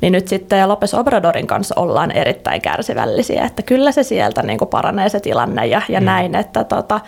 niin 0.00 0.12
nyt 0.12 0.28
sitten 0.28 0.68
Lopes 0.68 0.94
Obradorin 0.94 1.46
kanssa 1.46 1.74
ollaan 1.78 2.10
erittäin 2.10 2.60
kärsivällisiä, 2.60 3.44
että 3.44 3.62
kyllä 3.62 3.92
se 3.92 4.02
sieltä 4.02 4.42
niin 4.42 4.58
kuin 4.58 4.68
paranee 4.68 5.08
se 5.08 5.20
tilanne 5.20 5.66
ja, 5.66 5.82
ja 5.88 6.00
mm. 6.00 6.06
näin, 6.06 6.34
että 6.34 6.64
tota, 6.64 7.00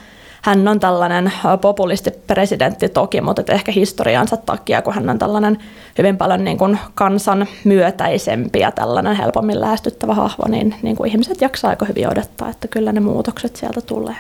hän 0.42 0.68
on 0.68 0.80
tällainen 0.80 1.32
populistipresidentti 1.60 2.88
toki, 2.88 3.20
mutta 3.20 3.52
ehkä 3.52 3.72
historiansa 3.72 4.36
takia, 4.36 4.82
kun 4.82 4.94
hän 4.94 5.10
on 5.10 5.18
tällainen 5.18 5.58
hyvin 5.98 6.16
paljon 6.16 6.44
niin 6.44 6.58
kuin 6.58 6.78
kansan 6.94 7.46
myötäisempi 7.64 8.58
ja 8.58 8.70
tällainen 8.70 9.16
helpommin 9.16 9.60
lähestyttävä 9.60 10.14
hahmo, 10.14 10.44
niin, 10.48 10.74
niin 10.82 10.96
kuin 10.96 11.10
ihmiset 11.10 11.40
jaksaa 11.40 11.70
aika 11.70 11.86
hyvin 11.86 12.08
odottaa, 12.08 12.48
että 12.48 12.68
kyllä 12.68 12.92
ne 12.92 13.00
muutokset 13.00 13.56
sieltä 13.56 13.80
tulee. 13.80 14.16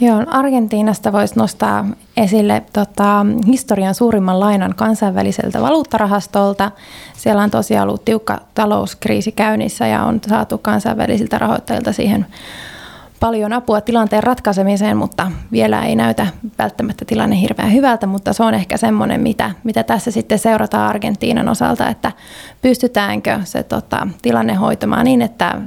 Joo, 0.00 0.24
Argentiinasta 0.26 1.12
voisi 1.12 1.34
nostaa 1.36 1.86
esille 2.16 2.62
tota, 2.72 3.26
historian 3.46 3.94
suurimman 3.94 4.40
lainan 4.40 4.74
kansainväliseltä 4.76 5.60
valuuttarahastolta. 5.60 6.70
Siellä 7.16 7.42
on 7.42 7.50
tosiaan 7.50 7.88
ollut 7.88 8.04
tiukka 8.04 8.40
talouskriisi 8.54 9.32
käynnissä 9.32 9.86
ja 9.86 10.04
on 10.04 10.20
saatu 10.28 10.58
kansainvälisiltä 10.58 11.38
rahoittajilta 11.38 11.92
siihen 11.92 12.26
paljon 13.20 13.52
apua 13.52 13.80
tilanteen 13.80 14.22
ratkaisemiseen, 14.22 14.96
mutta 14.96 15.32
vielä 15.52 15.82
ei 15.82 15.96
näytä 15.96 16.26
välttämättä 16.58 17.04
tilanne 17.04 17.40
hirveän 17.40 17.72
hyvältä, 17.72 18.06
mutta 18.06 18.32
se 18.32 18.42
on 18.42 18.54
ehkä 18.54 18.76
semmoinen, 18.76 19.20
mitä, 19.20 19.50
mitä 19.64 19.82
tässä 19.82 20.10
sitten 20.10 20.38
seurataan 20.38 20.88
Argentiinan 20.88 21.48
osalta, 21.48 21.88
että 21.88 22.12
pystytäänkö 22.62 23.40
se 23.44 23.62
tota, 23.62 24.08
tilanne 24.22 24.54
hoitamaan 24.54 25.04
niin, 25.04 25.22
että 25.22 25.60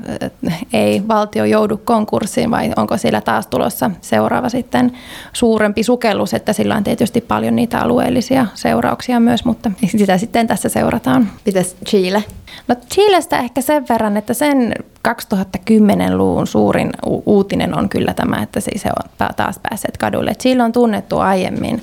ei 0.74 1.08
valtio 1.08 1.46
joudu 1.46 1.78
konkurssiin 1.78 2.52
vai 2.52 2.72
onko 2.76 2.98
siellä 2.98 3.22
taas 3.22 3.48
tulossa 3.48 3.92
seuraava 4.02 4.50
sitten 4.50 4.92
suurempi 5.34 5.84
sukellus, 5.84 6.34
että 6.34 6.54
sillä 6.54 6.76
on 6.76 6.84
tietysti 6.84 7.22
paljon 7.22 7.56
niitä 7.56 7.80
alueellisia 7.80 8.46
seurauksia 8.54 9.20
myös, 9.20 9.46
mutta 9.46 9.72
sitä 9.98 10.18
sitten 10.18 10.48
tässä 10.48 10.70
seurataan. 10.70 11.30
Mites 11.46 11.76
Chile? 11.86 12.24
No 12.68 12.76
Chilestä 12.94 13.40
ehkä 13.40 13.62
sen 13.62 13.86
verran, 13.90 14.18
että 14.18 14.34
sen 14.34 14.74
2010-luvun 15.08 16.48
suurin 16.48 16.90
u- 17.06 17.24
uutinen 17.26 17.78
on 17.78 17.90
kyllä 17.90 18.14
tämä, 18.14 18.44
että 18.44 18.60
siis 18.60 18.86
he 18.86 18.90
ovat 18.98 19.36
taas 19.36 19.60
päässeet 19.70 19.98
kadulle. 19.98 20.36
Chile 20.36 20.64
on 20.64 20.72
tunnettu 20.72 21.20
aiemmin 21.20 21.82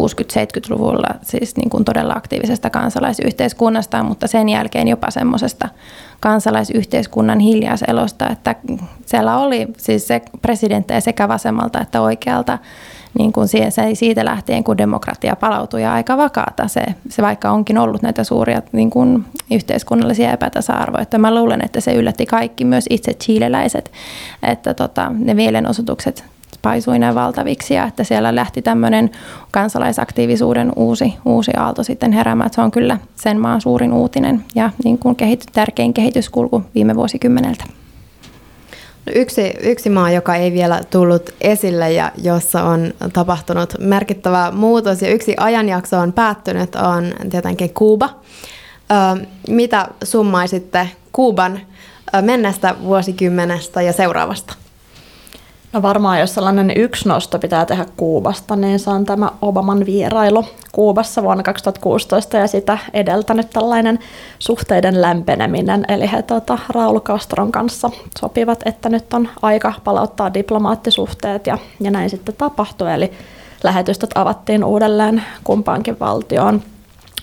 60-70-luvulla 0.00 1.08
siis 1.22 1.56
niin 1.56 1.70
kuin 1.70 1.84
todella 1.84 2.14
aktiivisesta 2.14 2.70
kansalaisyhteiskunnasta, 2.70 4.02
mutta 4.02 4.26
sen 4.26 4.48
jälkeen 4.48 4.88
jopa 4.88 5.10
semmoisesta 5.10 5.68
kansalaisyhteiskunnan 6.20 7.38
hiljaiselosta, 7.38 8.28
että 8.28 8.54
siellä 9.06 9.38
oli 9.38 9.66
siis 9.76 10.06
se 10.06 10.22
presidenttejä 10.42 11.00
sekä 11.00 11.28
vasemmalta 11.28 11.80
että 11.80 12.00
oikealta 12.00 12.58
niin 13.18 13.32
kuin 13.32 13.48
siitä 13.94 14.24
lähtien, 14.24 14.64
kun 14.64 14.78
demokratia 14.78 15.36
palautui 15.36 15.82
ja 15.82 15.92
aika 15.92 16.16
vakaata 16.16 16.68
se, 16.68 16.84
se 17.08 17.22
vaikka 17.22 17.50
onkin 17.50 17.78
ollut 17.78 18.02
näitä 18.02 18.24
suuria 18.24 18.62
niin 18.72 18.90
kuin 18.90 19.24
yhteiskunnallisia 19.50 20.32
epätasa-arvoja. 20.32 21.02
Että 21.02 21.18
mä 21.18 21.34
luulen, 21.34 21.64
että 21.64 21.80
se 21.80 21.94
yllätti 21.94 22.26
kaikki, 22.26 22.64
myös 22.64 22.84
itse 22.90 23.14
chileläiset, 23.14 23.92
että 24.42 24.74
tota, 24.74 25.12
ne 25.18 25.34
mielenosoitukset 25.34 26.24
paisui 26.62 26.98
näin 26.98 27.14
valtaviksi 27.14 27.74
ja 27.74 27.84
että 27.86 28.04
siellä 28.04 28.34
lähti 28.34 28.62
tämmöinen 28.62 29.10
kansalaisaktiivisuuden 29.50 30.72
uusi, 30.76 31.14
uusi 31.24 31.50
aalto 31.56 31.82
sitten 31.82 32.12
heräämään. 32.12 32.50
Se 32.52 32.60
on 32.60 32.70
kyllä 32.70 32.98
sen 33.16 33.40
maan 33.40 33.60
suurin 33.60 33.92
uutinen 33.92 34.44
ja 34.54 34.70
niin 34.84 34.98
kuin 34.98 35.16
kehity, 35.16 35.46
tärkein 35.52 35.94
kehityskulku 35.94 36.62
viime 36.74 36.94
vuosikymmeneltä. 36.94 37.64
No 39.06 39.12
yksi, 39.14 39.54
yksi 39.60 39.90
maa, 39.90 40.10
joka 40.10 40.34
ei 40.34 40.52
vielä 40.52 40.80
tullut 40.90 41.30
esille 41.40 41.92
ja 41.92 42.12
jossa 42.22 42.62
on 42.62 42.94
tapahtunut 43.12 43.74
merkittävä 43.78 44.50
muutos 44.50 45.02
ja 45.02 45.08
yksi 45.08 45.34
ajanjakso 45.38 45.98
on 45.98 46.12
päättynyt, 46.12 46.74
on 46.74 47.14
tietenkin 47.30 47.74
Kuuba. 47.74 48.10
Mitä 49.48 49.88
summaisitte 50.04 50.88
Kuuban 51.12 51.60
menneestä 52.20 52.74
vuosikymmenestä 52.82 53.82
ja 53.82 53.92
seuraavasta? 53.92 54.54
No 55.74 55.82
varmaan, 55.82 56.20
jos 56.20 56.34
sellainen 56.34 56.72
yksi 56.76 57.08
nosto 57.08 57.38
pitää 57.38 57.66
tehdä 57.66 57.86
Kuubasta, 57.96 58.56
niin 58.56 58.78
se 58.78 58.90
on 58.90 59.04
tämä 59.04 59.30
Obaman 59.42 59.86
vierailu 59.86 60.44
Kuubassa 60.72 61.22
vuonna 61.22 61.42
2016 61.42 62.36
ja 62.36 62.46
sitä 62.46 62.78
edeltänyt 62.92 63.50
tällainen 63.50 63.98
suhteiden 64.38 65.02
lämpeneminen. 65.02 65.84
Eli 65.88 66.12
he 66.12 66.22
tuota, 66.22 66.58
Raul 66.68 67.00
Castron 67.00 67.52
kanssa 67.52 67.90
sopivat, 68.20 68.60
että 68.64 68.88
nyt 68.88 69.14
on 69.14 69.28
aika 69.42 69.72
palauttaa 69.84 70.34
diplomaattisuhteet 70.34 71.46
ja, 71.46 71.58
ja 71.80 71.90
näin 71.90 72.10
sitten 72.10 72.34
tapahtui. 72.38 72.92
Eli 72.92 73.12
lähetystöt 73.64 74.10
avattiin 74.14 74.64
uudelleen 74.64 75.22
kumpaankin 75.44 76.00
valtioon. 76.00 76.62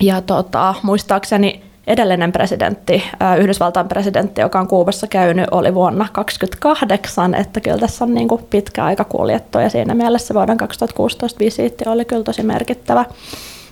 Ja 0.02 0.22
tota, 0.22 0.76
muistaakseni 0.84 1.71
edellinen 1.88 2.32
presidentti, 2.32 3.04
Yhdysvaltain 3.38 3.88
presidentti, 3.88 4.42
joka 4.42 4.60
on 4.60 4.68
Kuubassa 4.68 5.08
käynyt, 5.08 5.48
oli 5.52 5.74
vuonna 5.74 6.08
2028, 6.14 7.36
että 7.36 7.62
kyllä 7.62 7.78
tässä 7.78 8.06
on 8.06 8.14
niin 8.14 8.28
kuin 8.28 8.44
pitkä 8.50 8.86
aika 8.86 9.04
kuljettu 9.04 9.60
ja 9.60 9.70
siinä 9.70 9.96
mielessä 9.96 10.34
vuoden 10.34 10.58
2016 10.58 11.40
visiitti 11.40 11.84
oli 11.88 12.06
kyllä 12.06 12.24
tosi 12.24 12.44
merkittävä. 12.44 13.06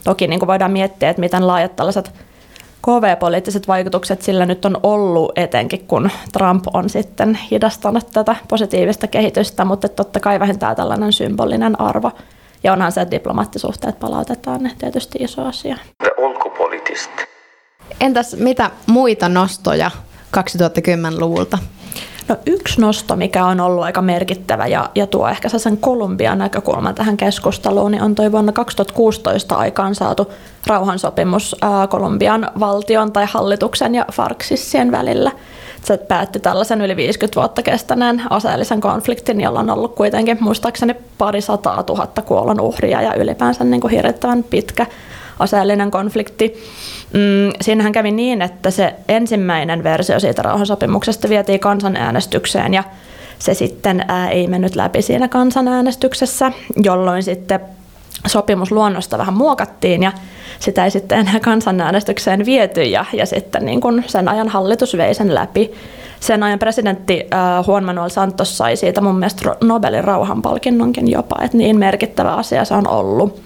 Toki 0.04 0.28
niin 0.28 0.40
kuin 0.40 0.48
voidaan 0.48 0.72
miettiä, 0.72 1.10
että 1.10 1.20
miten 1.20 1.48
laajat 1.48 1.76
tällaiset 1.76 2.12
KV-poliittiset 2.86 3.68
vaikutukset 3.68 4.22
sillä 4.22 4.46
nyt 4.46 4.66
on 4.66 4.78
ollut, 4.84 5.32
etenkin 5.36 5.86
kun 5.88 6.10
Trump 6.34 6.64
on 6.74 6.90
sitten 6.90 7.40
hidastanut 7.52 8.08
tätä 8.14 8.36
positiivista 8.48 9.08
kehitystä, 9.08 9.66
mutta 9.66 9.90
totta 9.90 10.20
kai 10.20 10.40
vähintään 10.40 10.76
tällainen 10.76 11.14
symbolinen 11.14 11.82
arvo. 11.82 12.12
Ja 12.64 12.74
onhan 12.74 12.92
se, 12.92 13.02
että 13.02 13.16
diplomaattisuhteet 13.16 14.00
palautetaan, 14.00 14.72
tietysti 14.80 15.18
iso 15.22 15.46
asia. 15.46 15.78
The. 16.04 17.39
Entäs 18.00 18.36
mitä 18.36 18.72
muita 18.86 19.30
nostoja 19.30 19.92
2010-luvulta? 20.38 21.58
No 22.28 22.36
yksi 22.46 22.82
nosto, 22.82 23.16
mikä 23.16 23.46
on 23.46 23.60
ollut 23.60 23.84
aika 23.84 24.02
merkittävä 24.02 24.68
ja, 24.68 24.90
ja 24.96 25.08
tuo 25.08 25.28
ehkä 25.28 25.50
sen 25.50 25.78
Kolumbian 25.78 26.38
näkökulman 26.38 26.96
tähän 26.96 27.18
keskusteluun, 27.18 27.92
niin 27.92 28.04
on 28.04 28.16
toi 28.16 28.32
vuonna 28.32 28.52
2016 28.52 29.56
aikaan 29.56 29.96
saatu 29.96 30.32
rauhansopimus 30.68 31.56
ää, 31.62 31.88
Kolumbian 31.88 32.52
valtion 32.60 33.12
tai 33.12 33.26
hallituksen 33.32 33.96
ja 33.96 34.06
Farksissien 34.12 34.92
välillä. 34.92 35.32
Se 35.84 35.98
päätti 35.98 36.40
tällaisen 36.40 36.82
yli 36.82 36.96
50 36.96 37.40
vuotta 37.40 37.62
kestäneen 37.62 38.22
aseellisen 38.30 38.82
konfliktin, 38.82 39.42
jolla 39.42 39.60
on 39.60 39.70
ollut 39.70 39.96
kuitenkin 39.96 40.38
muistaakseni 40.40 40.96
pari 41.18 41.42
sataa 41.42 41.84
tuhatta 41.84 42.22
kuollon 42.22 42.60
uhria 42.60 43.02
ja 43.02 43.14
ylipäänsä 43.14 43.64
niin 43.64 43.82
kuin 43.82 43.92
hirvittävän 43.92 44.44
pitkä 44.44 44.86
aseellinen 45.40 45.92
konflikti. 45.92 46.54
Mm, 47.14 47.52
siinähän 47.62 47.92
kävi 47.92 48.12
niin, 48.12 48.42
että 48.42 48.72
se 48.72 48.96
ensimmäinen 49.08 49.84
versio 49.84 50.20
siitä 50.20 50.42
rauhansopimuksesta 50.42 51.30
vietiin 51.30 51.60
kansanäänestykseen 51.60 52.74
ja 52.74 52.84
se 53.40 53.54
sitten 53.54 54.06
ää, 54.08 54.30
ei 54.30 54.48
mennyt 54.48 54.76
läpi 54.76 55.02
siinä 55.02 55.28
kansanäänestyksessä, 55.28 56.52
jolloin 56.84 57.24
sitten 57.24 57.60
sopimusluonnosta 58.28 59.18
vähän 59.18 59.34
muokattiin 59.34 60.04
ja 60.04 60.12
sitä 60.60 60.86
ei 60.86 60.92
sitten 60.92 61.20
enää 61.20 61.40
kansanäänestykseen 61.40 62.46
viety 62.46 62.84
ja, 62.84 63.06
ja 63.14 63.26
sitten 63.26 63.66
niin 63.66 63.82
kun 63.82 64.04
sen 64.08 64.30
ajan 64.30 64.48
hallitus 64.48 64.98
vei 64.98 65.14
sen 65.14 65.36
läpi. 65.36 65.72
Sen 66.20 66.44
ajan 66.44 66.60
presidentti 66.60 67.28
äh, 67.34 67.68
Juan 67.68 67.84
Manuel 67.84 68.10
Santos 68.10 68.58
sai 68.58 68.76
siitä 68.76 69.02
mun 69.02 69.16
mielestä 69.16 69.56
Nobelin 69.64 70.04
rauhanpalkinnonkin 70.04 71.12
jopa, 71.12 71.36
että 71.44 71.58
niin 71.58 71.80
merkittävä 71.80 72.34
asia 72.34 72.66
se 72.66 72.74
on 72.74 72.88
ollut 72.88 73.42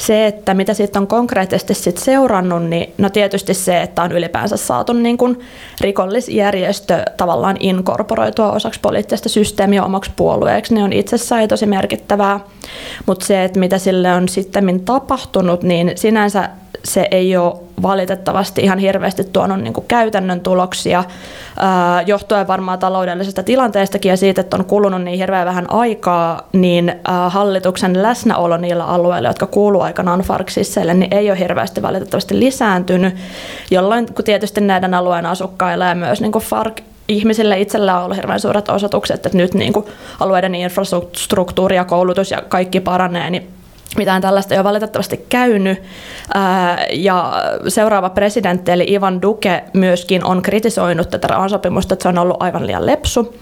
se, 0.00 0.26
että 0.26 0.54
mitä 0.54 0.74
siitä 0.74 0.98
on 0.98 1.06
konkreettisesti 1.06 1.74
sit 1.74 1.98
seurannut, 1.98 2.62
niin 2.62 2.92
no 2.98 3.10
tietysti 3.10 3.54
se, 3.54 3.82
että 3.82 4.02
on 4.02 4.12
ylipäänsä 4.12 4.56
saatu 4.56 4.92
niin 4.92 5.18
kuin 5.18 5.40
rikollisjärjestö 5.80 7.02
tavallaan 7.16 7.56
inkorporoitua 7.60 8.52
osaksi 8.52 8.80
poliittista 8.80 9.28
systeemiä 9.28 9.84
omaksi 9.84 10.10
puolueeksi, 10.16 10.74
niin 10.74 10.84
on 10.84 10.92
itsessään 10.92 11.48
tosi 11.48 11.66
merkittävää. 11.66 12.40
Mutta 13.06 13.26
se, 13.26 13.44
että 13.44 13.60
mitä 13.60 13.78
sille 13.78 14.12
on 14.12 14.28
sitten 14.28 14.80
tapahtunut, 14.84 15.62
niin 15.62 15.92
sinänsä 15.94 16.48
se 16.84 17.08
ei 17.10 17.36
ole 17.36 17.54
valitettavasti 17.82 18.60
ihan 18.62 18.78
hirveästi 18.78 19.24
tuonut 19.24 19.60
niin 19.60 19.74
käytännön 19.88 20.40
tuloksia, 20.40 21.04
johtuen 22.06 22.48
varmaan 22.48 22.78
taloudellisesta 22.78 23.42
tilanteestakin 23.42 24.10
ja 24.10 24.16
siitä, 24.16 24.40
että 24.40 24.56
on 24.56 24.64
kulunut 24.64 25.02
niin 25.02 25.18
hirveän 25.18 25.46
vähän 25.46 25.70
aikaa, 25.70 26.48
niin 26.52 26.94
hallituksen 27.28 28.02
läsnäolo 28.02 28.56
niillä 28.56 28.84
alueilla, 28.84 29.28
jotka 29.28 29.46
kuuluu 29.46 29.80
aikanaan 29.80 30.20
Farksisseille, 30.20 30.94
niin 30.94 31.14
ei 31.14 31.30
ole 31.30 31.38
hirveästi 31.38 31.82
valitettavasti 31.82 32.38
lisääntynyt, 32.38 33.14
jolloin 33.70 34.14
kun 34.14 34.24
tietysti 34.24 34.60
näiden 34.60 34.94
alueen 34.94 35.26
asukkailla 35.26 35.84
ja 35.84 35.94
myös 35.94 36.20
niin 36.20 36.32
Fark 36.32 36.80
ihmisille 37.08 37.60
itsellä 37.60 37.98
on 37.98 38.04
ollut 38.04 38.16
hirveän 38.16 38.40
suuret 38.40 38.68
osoitukset, 38.68 39.26
että 39.26 39.38
nyt 39.38 39.54
niin 39.54 39.72
kuin 39.72 39.86
alueiden 40.20 40.54
infrastruktuuri 40.54 41.76
ja 41.76 41.84
koulutus 41.84 42.30
ja 42.30 42.42
kaikki 42.48 42.80
paranee, 42.80 43.30
niin 43.30 43.48
mitään 43.96 44.22
tällaista 44.22 44.54
ei 44.54 44.58
ole 44.58 44.64
valitettavasti 44.64 45.26
käynyt. 45.28 45.82
Ja 46.92 47.32
seuraava 47.68 48.10
presidentti 48.10 48.70
eli 48.70 48.86
Ivan 48.88 49.22
Duque 49.22 49.64
myöskin 49.72 50.24
on 50.24 50.42
kritisoinut 50.42 51.10
tätä 51.10 51.26
rauhansopimusta, 51.26 51.94
että 51.94 52.02
se 52.02 52.08
on 52.08 52.18
ollut 52.18 52.42
aivan 52.42 52.66
liian 52.66 52.86
lepsu, 52.86 53.34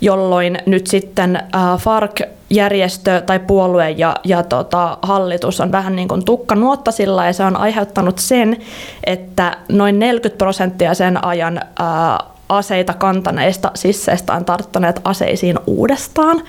jolloin 0.00 0.58
nyt 0.66 0.86
sitten 0.86 1.42
FARC 1.78 2.20
järjestö 2.50 3.20
tai 3.20 3.38
puolue 3.38 3.90
ja, 3.90 4.16
ja 4.24 4.42
tota, 4.42 4.98
hallitus 5.02 5.60
on 5.60 5.72
vähän 5.72 5.96
niin 5.96 6.08
kuin 6.08 6.24
tukkanuottasilla 6.24 7.26
ja 7.26 7.32
se 7.32 7.44
on 7.44 7.56
aiheuttanut 7.56 8.18
sen, 8.18 8.56
että 9.04 9.56
noin 9.68 9.98
40 9.98 10.38
prosenttia 10.38 10.94
sen 10.94 11.24
ajan 11.24 11.60
ää, 11.78 12.24
aseita 12.48 12.94
kantaneista 12.94 13.70
sisseistä 13.74 14.32
on 14.32 14.44
tarttuneet 14.44 15.00
aseisiin 15.04 15.58
uudestaan, 15.66 16.42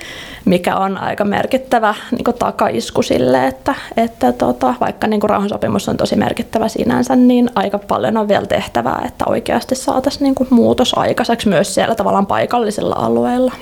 mikä 0.44 0.76
on 0.76 0.98
aika 0.98 1.24
merkittävä 1.24 1.94
niin 2.10 2.36
takaisku 2.38 3.02
sille, 3.02 3.46
että, 3.46 3.74
että 3.96 4.32
tota, 4.32 4.74
vaikka 4.80 5.06
niin 5.06 5.22
rauhansopimus 5.22 5.88
on 5.88 5.96
tosi 5.96 6.16
merkittävä 6.16 6.68
sinänsä, 6.68 7.16
niin 7.16 7.50
aika 7.54 7.78
paljon 7.78 8.16
on 8.16 8.28
vielä 8.28 8.46
tehtävää, 8.46 9.02
että 9.06 9.24
oikeasti 9.28 9.74
saataisiin 9.74 10.22
niin 10.22 10.48
muutos 10.50 10.98
aikaiseksi 10.98 11.48
myös 11.48 11.74
siellä 11.74 11.94
tavallaan 11.94 12.26
paikallisilla 12.26 12.96
alueilla. 12.98 13.52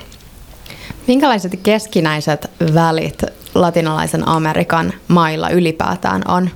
Minkälaiset 1.07 1.59
keskinäiset 1.63 2.51
välit 2.73 3.23
latinalaisen 3.55 4.27
Amerikan 4.27 4.93
mailla 5.07 5.49
ylipäätään 5.49 6.21
on? 6.27 6.49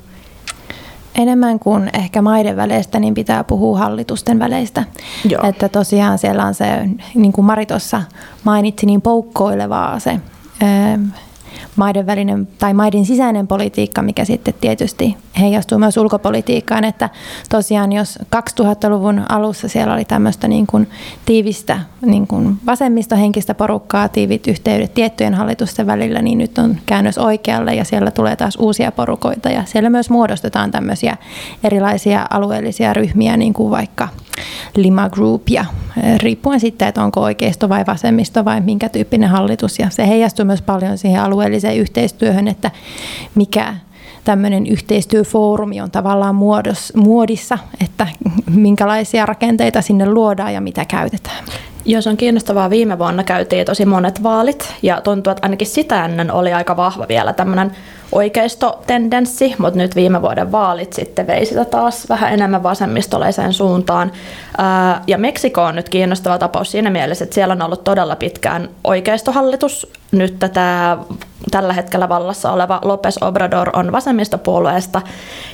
Enemmän 1.15 1.60
kuin 1.60 1.89
ehkä 1.93 2.21
maiden 2.21 2.56
väleistä, 2.56 2.99
niin 2.99 3.13
pitää 3.13 3.43
puhua 3.43 3.78
hallitusten 3.78 4.39
väleistä. 4.39 4.84
Joo. 5.30 5.47
Että 5.47 5.69
tosiaan 5.69 6.17
siellä 6.17 6.45
on 6.45 6.54
se, 6.54 6.65
niin 7.15 7.34
kuin 7.34 7.45
Mari 7.45 7.65
tuossa 7.65 8.02
mainitsi, 8.43 8.86
niin 8.86 9.02
poukkoilevaa 9.02 9.99
se 9.99 10.19
maiden 11.76 12.06
välinen 12.06 12.48
tai 12.60 12.74
maiden 12.74 13.06
sisäinen 13.06 13.48
politiikka, 13.48 14.02
mikä 14.02 14.26
sitten 14.26 14.54
tietysti 14.62 15.18
heijastuu 15.40 15.78
myös 15.78 15.98
ulkopolitiikkaan, 15.98 16.84
että 16.84 17.10
tosiaan 17.50 17.92
jos 17.92 18.20
2000-luvun 18.36 19.22
alussa 19.30 19.68
siellä 19.68 19.94
oli 19.94 20.06
tämmöistä 20.06 20.48
niin 20.48 20.68
kuin 20.68 20.90
tiivistä 21.26 21.80
niin 22.02 22.28
kuin 22.28 22.58
vasemmistohenkistä 22.66 23.54
porukkaa, 23.56 24.10
tiivit 24.10 24.48
yhteydet 24.48 24.94
tiettyjen 24.94 25.34
hallitusten 25.34 25.88
välillä, 25.88 26.22
niin 26.22 26.38
nyt 26.38 26.58
on 26.58 26.78
käännös 26.86 27.18
oikealle 27.18 27.76
ja 27.76 27.84
siellä 27.84 28.12
tulee 28.12 28.36
taas 28.36 28.56
uusia 28.56 28.92
porukoita 28.92 29.50
ja 29.50 29.64
siellä 29.66 29.90
myös 29.90 30.10
muodostetaan 30.10 30.72
tämmöisiä 30.72 31.18
erilaisia 31.64 32.26
alueellisia 32.30 32.94
ryhmiä, 32.94 33.38
niin 33.38 33.54
kuin 33.54 33.72
vaikka 33.72 34.08
Lima 34.76 35.10
Group 35.10 35.50
ja 35.50 35.65
riippuen 36.17 36.60
sitten, 36.60 36.88
että 36.88 37.04
onko 37.04 37.22
oikeisto 37.22 37.69
vai 37.69 37.84
vasemmisto 37.88 38.46
vai 38.46 38.62
minkä 38.62 38.89
tyyppinen 38.89 39.30
hallitus 39.30 39.80
ja 39.80 39.89
se 39.89 40.08
heijastuu 40.08 40.46
myös 40.46 40.62
paljon 40.62 40.98
siihen 40.98 41.22
alueelliseen 41.22 41.78
yhteistyöhön, 41.78 42.48
että 42.48 42.72
mikä 43.36 43.76
tämmöinen 44.24 44.67
yhteistyöfoorumi 44.67 45.82
on 45.82 45.91
tavallaan 45.91 46.36
muodos, 46.36 46.93
muodissa, 46.96 47.58
että 47.84 48.08
minkälaisia 48.50 49.26
rakenteita 49.26 49.82
sinne 49.82 50.10
luodaan 50.10 50.54
ja 50.54 50.62
mitä 50.62 50.86
käytetään. 50.86 51.43
Jos 51.86 52.08
on 52.08 52.17
kiinnostavaa, 52.17 52.69
viime 52.69 53.00
vuonna 53.00 53.24
käytiin 53.24 53.65
tosi 53.65 53.86
monet 53.86 54.24
vaalit 54.24 54.74
ja 54.82 55.02
tuntuu, 55.02 55.32
että 55.32 55.46
ainakin 55.46 55.67
sitä 55.67 56.06
ennen 56.06 56.32
oli 56.32 56.54
aika 56.54 56.78
vahva 56.78 57.06
vielä 57.10 57.34
tämmöinen 57.34 57.72
oikeistotendenssi, 58.12 59.56
mutta 59.58 59.80
nyt 59.80 59.96
viime 59.96 60.22
vuoden 60.22 60.52
vaalit 60.52 60.93
sitten 60.93 61.28
vei 61.28 61.46
sitä 61.46 61.65
taas 61.65 62.10
vähän 62.10 62.34
enemmän 62.34 62.63
vasemmistoleiseen 62.63 63.54
suuntaan. 63.54 64.12
Ja 65.08 65.17
Meksiko 65.17 65.63
on 65.63 65.76
nyt 65.76 65.89
kiinnostava 65.89 66.38
tapaus 66.38 66.72
siinä 66.72 66.89
mielessä, 66.89 67.24
että 67.24 67.34
siellä 67.34 67.52
on 67.52 67.62
ollut 67.62 67.84
todella 67.84 68.15
pitkään 68.15 68.69
oikeistohallitus. 68.84 69.91
Nyt 70.12 70.39
tätä 70.39 70.98
tällä 71.52 71.74
hetkellä 71.74 72.10
vallassa 72.10 72.52
oleva 72.52 72.82
López 72.84 73.28
Obrador 73.28 73.69
on 73.74 73.91
vasemmistopuolueesta 73.91 75.02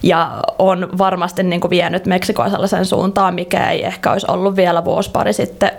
ja 0.03 0.31
on 0.59 0.89
varmasti 0.97 1.43
niin 1.43 1.61
kuin 1.61 1.71
vienyt 1.71 2.05
Meksikoa 2.05 2.49
sellaisen 2.49 2.85
suuntaan, 2.85 3.33
mikä 3.33 3.69
ei 3.69 3.85
ehkä 3.85 4.11
olisi 4.11 4.25
ollut 4.29 4.55
vielä 4.55 4.85
vuosi 4.85 5.11
pari 5.11 5.33
sitten 5.33 5.71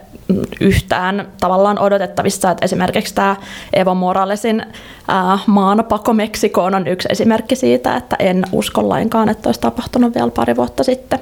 yhtään 0.60 1.28
tavallaan 1.40 1.78
odotettavissa, 1.78 2.50
että 2.50 2.64
esimerkiksi 2.64 3.14
tämä 3.14 3.36
Evo 3.72 3.94
Moralesin 3.94 4.60
äh, 4.60 5.42
maanapako 5.46 6.12
Meksikoon 6.12 6.74
on 6.74 6.86
yksi 6.86 7.08
esimerkki 7.10 7.56
siitä, 7.56 7.96
että 7.96 8.16
en 8.18 8.44
usko 8.52 8.88
lainkaan, 8.88 9.28
että 9.28 9.48
olisi 9.48 9.60
tapahtunut 9.60 10.14
vielä 10.14 10.30
pari 10.30 10.56
vuotta 10.56 10.84
sitten. 10.84 11.18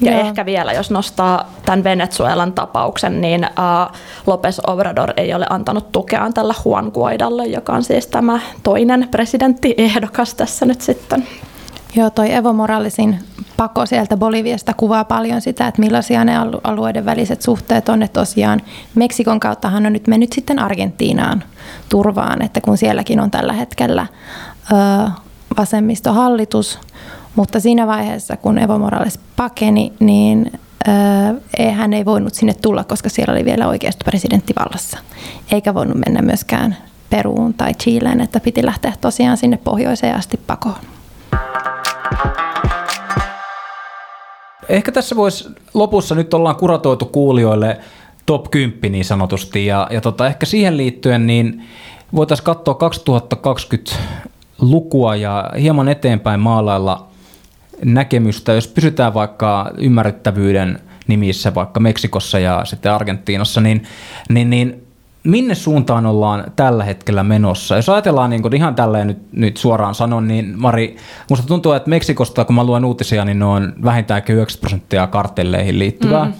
Ja 0.00 0.12
Joo. 0.12 0.20
ehkä 0.20 0.46
vielä, 0.46 0.72
jos 0.72 0.90
nostaa 0.90 1.52
tämän 1.64 1.84
Venezuelan 1.84 2.52
tapauksen, 2.52 3.20
niin 3.20 3.46
Lopez 4.26 4.58
Obrador 4.66 5.12
ei 5.16 5.34
ole 5.34 5.46
antanut 5.50 5.92
tukeaan 5.92 6.34
tällä 6.34 6.54
Juan 6.64 6.90
Guaidalle, 6.94 7.46
joka 7.46 7.72
on 7.72 7.82
siis 7.82 8.06
tämä 8.06 8.40
toinen 8.62 9.08
presidentti-ehdokas 9.10 10.34
tässä 10.34 10.66
nyt 10.66 10.80
sitten. 10.80 11.28
Joo, 11.94 12.10
toi 12.10 12.34
Evo 12.34 12.52
Moralesin 12.52 13.18
pako 13.56 13.86
sieltä 13.86 14.16
Boliviasta 14.16 14.74
kuvaa 14.74 15.04
paljon 15.04 15.40
sitä, 15.40 15.66
että 15.66 15.80
millaisia 15.80 16.24
ne 16.24 16.32
alueiden 16.64 17.04
väliset 17.04 17.42
suhteet 17.42 17.88
on. 17.88 18.02
Että 18.02 18.20
tosiaan 18.20 18.60
Meksikon 18.94 19.40
kauttahan 19.40 19.86
on 19.86 19.92
nyt 19.92 20.06
mennyt 20.06 20.32
sitten 20.32 20.58
Argentiinaan 20.58 21.44
turvaan, 21.88 22.42
että 22.42 22.60
kun 22.60 22.78
sielläkin 22.78 23.20
on 23.20 23.30
tällä 23.30 23.52
hetkellä 23.52 24.06
ö, 24.72 25.10
vasemmistohallitus, 25.56 26.78
mutta 27.36 27.60
siinä 27.60 27.86
vaiheessa, 27.86 28.36
kun 28.36 28.58
Evo 28.58 28.78
Morales 28.78 29.18
pakeni, 29.36 29.92
niin 30.00 30.52
ö, 31.58 31.70
hän 31.70 31.92
ei 31.92 32.04
voinut 32.04 32.34
sinne 32.34 32.54
tulla, 32.54 32.84
koska 32.84 33.08
siellä 33.08 33.32
oli 33.32 33.44
vielä 33.44 33.68
oikeasta 33.68 34.04
presidentti 34.04 34.54
vallassa. 34.58 34.98
Eikä 35.52 35.74
voinut 35.74 35.98
mennä 36.06 36.22
myöskään 36.22 36.76
Peruun 37.10 37.54
tai 37.54 37.74
Chileen, 37.74 38.20
että 38.20 38.40
piti 38.40 38.66
lähteä 38.66 38.92
tosiaan 39.00 39.36
sinne 39.36 39.56
pohjoiseen 39.56 40.16
asti 40.16 40.36
pakoon. 40.36 40.92
Ehkä 44.68 44.92
tässä 44.92 45.16
voisi 45.16 45.48
lopussa, 45.74 46.14
nyt 46.14 46.34
ollaan 46.34 46.56
kuratoitu 46.56 47.04
kuulijoille 47.04 47.80
top 48.26 48.50
10 48.50 48.92
niin 48.92 49.04
sanotusti, 49.04 49.66
ja, 49.66 49.88
ja 49.90 50.00
tota, 50.00 50.26
ehkä 50.26 50.46
siihen 50.46 50.76
liittyen 50.76 51.26
niin 51.26 51.62
voitaisiin 52.14 52.44
katsoa 52.44 52.74
2020 52.74 53.92
lukua 54.60 55.16
ja 55.16 55.50
hieman 55.60 55.88
eteenpäin 55.88 56.40
maalailla 56.40 57.06
näkemystä, 57.84 58.52
jos 58.52 58.68
pysytään 58.68 59.14
vaikka 59.14 59.70
ymmärrettävyyden 59.78 60.80
nimissä 61.06 61.54
vaikka 61.54 61.80
Meksikossa 61.80 62.38
ja 62.38 62.64
sitten 62.64 62.92
Argentiinassa, 62.92 63.60
niin, 63.60 63.82
niin, 64.28 64.50
niin 64.50 64.86
minne 65.24 65.54
suuntaan 65.54 66.06
ollaan 66.06 66.44
tällä 66.56 66.84
hetkellä 66.84 67.22
menossa? 67.22 67.76
Jos 67.76 67.88
ajatellaan 67.88 68.30
niin 68.30 68.42
kuin 68.42 68.56
ihan 68.56 68.74
tälleen 68.74 69.06
nyt, 69.06 69.32
nyt 69.32 69.56
suoraan 69.56 69.94
sanon, 69.94 70.28
niin 70.28 70.54
Mari, 70.56 70.96
musta 71.30 71.46
tuntuu, 71.46 71.72
että 71.72 71.90
Meksikosta, 71.90 72.44
kun 72.44 72.54
mä 72.54 72.64
luen 72.64 72.84
uutisia, 72.84 73.24
niin 73.24 73.38
ne 73.38 73.44
on 73.44 73.72
vähintäänkin 73.84 74.36
90 74.36 74.60
prosenttia 74.60 75.06
kartelleihin 75.06 75.78
liittyvää. 75.78 76.24
Mm. 76.24 76.32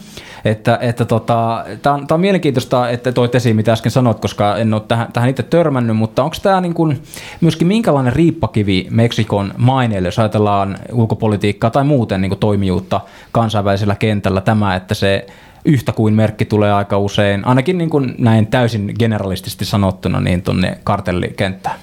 Että, 0.44 0.78
että 0.80 1.04
tota, 1.04 1.64
tämä 1.82 1.94
on, 1.94 2.06
on 2.10 2.20
mielenkiintoista, 2.20 2.88
että 2.88 3.12
toit 3.12 3.34
esiin, 3.34 3.56
mitä 3.56 3.72
äsken 3.72 3.92
sanoit, 3.92 4.20
koska 4.20 4.56
en 4.56 4.74
ole 4.74 4.82
tähän, 4.88 5.12
tähän 5.12 5.28
itse 5.28 5.42
törmännyt, 5.42 5.96
mutta 5.96 6.24
onko 6.24 6.36
tämä 6.42 6.60
niin 6.60 6.74
kuin 6.74 7.02
myöskin 7.40 7.68
minkälainen 7.68 8.12
riippakivi 8.12 8.86
Meksikon 8.90 9.54
maineelle, 9.56 10.08
jos 10.08 10.18
ajatellaan 10.18 10.78
ulkopolitiikkaa 10.92 11.70
tai 11.70 11.84
muuten 11.84 12.20
niin 12.20 12.30
kuin 12.30 12.38
toimijuutta 12.38 13.00
kansainvälisellä 13.32 13.94
kentällä 13.94 14.40
tämä, 14.40 14.76
että 14.76 14.94
se 14.94 15.26
yhtä 15.64 15.92
kuin 15.92 16.14
merkki 16.14 16.44
tulee 16.44 16.72
aika 16.72 16.98
usein, 16.98 17.46
ainakin 17.46 17.78
niin 17.78 17.90
kuin 17.90 18.14
näin 18.18 18.46
täysin 18.46 18.94
generalistisesti 18.98 19.64
sanottuna, 19.64 20.20
niin 20.20 20.42
tuonne 20.42 20.78
kartellikenttään. 20.84 21.76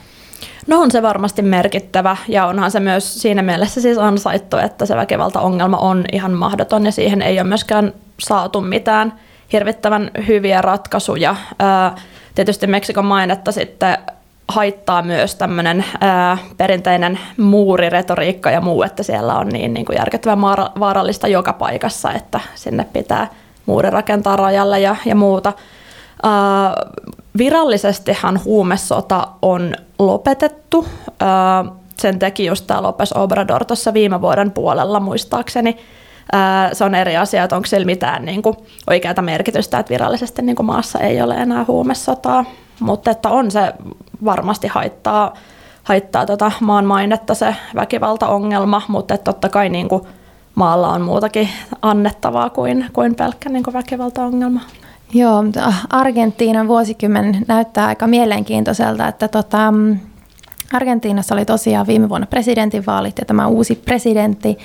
No 0.68 0.80
on 0.80 0.92
se 0.92 1.02
varmasti 1.02 1.42
merkittävä 1.42 2.18
ja 2.28 2.46
onhan 2.46 2.72
se 2.72 2.80
myös 2.80 3.22
siinä 3.22 3.42
mielessä 3.42 3.82
siis 3.82 3.98
ansaittu, 3.98 4.58
että 4.58 4.86
se 4.86 4.96
väkivaltaongelma 4.96 5.78
on 5.78 6.06
ihan 6.12 6.32
mahdoton 6.32 6.86
ja 6.86 6.92
siihen 6.92 7.22
ei 7.22 7.40
ole 7.40 7.48
myöskään 7.48 7.94
saatu 8.20 8.62
mitään 8.62 9.14
hirvittävän 9.54 10.12
hyviä 10.28 10.62
ratkaisuja. 10.62 11.36
Tietysti 12.36 12.68
Meksikon 12.68 13.06
mainetta 13.06 13.52
sitten 13.52 13.98
haittaa 14.48 15.02
myös 15.02 15.36
tämmöinen 15.36 15.86
perinteinen 16.58 17.20
muuriretoriikka 17.38 18.52
ja 18.52 18.62
muu, 18.62 18.84
että 18.84 19.04
siellä 19.04 19.38
on 19.38 19.48
niin, 19.48 19.74
niin 19.74 19.86
kuin 19.86 19.98
järkyttävän 19.98 20.42
vaarallista 20.80 21.28
joka 21.28 21.54
paikassa, 21.54 22.12
että 22.12 22.40
sinne 22.56 22.86
pitää 22.94 23.28
muuri 23.70 23.90
rakentaa 23.90 24.36
rajalle 24.36 24.80
ja, 24.80 24.96
ja 25.06 25.16
muuta. 25.16 25.54
Uh, 26.24 27.00
virallisestihan 27.38 28.40
huumesota 28.46 29.28
on 29.42 29.74
lopetettu. 30.00 30.78
Uh, 30.80 31.76
sen 32.00 32.20
teki 32.20 32.46
just 32.46 32.68
tämä 32.68 32.84
Lopes 32.84 33.14
Obrador 33.14 33.66
tuossa 33.66 33.94
viime 33.94 34.22
vuoden 34.22 34.52
puolella 34.52 35.00
muistaakseni. 35.00 35.78
Uh, 36.34 36.74
se 36.74 36.84
on 36.84 36.96
eri 36.96 37.18
asia, 37.18 37.44
että 37.44 37.56
onko 37.56 37.66
sillä 37.66 37.86
mitään 37.86 38.26
niin 38.26 38.42
kuin, 38.42 38.58
oikeaa 38.90 39.22
merkitystä, 39.22 39.80
että 39.80 39.90
virallisesti 39.90 40.42
niin 40.42 40.56
kuin 40.56 40.66
maassa 40.66 41.00
ei 41.00 41.22
ole 41.22 41.36
enää 41.36 41.66
huumesotaa. 41.68 42.46
Mutta 42.80 43.12
että 43.12 43.30
on 43.30 43.52
se 43.52 43.74
varmasti 44.26 44.68
haittaa, 44.68 45.34
haittaa 45.84 46.26
tota 46.26 46.52
maan 46.60 46.86
mainetta 46.86 47.34
se 47.34 47.56
väkivaltaongelma, 47.76 48.82
mutta 48.88 49.14
että 49.14 49.32
totta 49.32 49.50
kai 49.50 49.70
niin 49.70 49.90
kuin, 49.90 50.02
maalla 50.56 50.90
on 50.90 51.02
muutakin 51.02 51.50
annettavaa 51.82 52.50
kuin, 52.50 52.86
kuin 52.94 53.16
pelkkä 53.16 53.50
niin 53.50 53.64
kuin 53.64 53.74
väkivaltaongelma. 53.74 54.62
Joo, 55.14 55.44
Argentiinan 55.90 56.68
vuosikymmen 56.68 57.46
näyttää 57.48 57.88
aika 57.88 58.08
mielenkiintoiselta, 58.08 59.08
että 59.08 59.28
tota, 59.28 59.74
Argentiinassa 60.74 61.36
oli 61.36 61.46
tosiaan 61.46 61.88
viime 61.88 62.10
vuonna 62.10 62.28
presidentinvaalit 62.28 63.16
ja 63.20 63.26
tämä 63.26 63.48
uusi 63.48 63.76
presidentti 63.76 64.58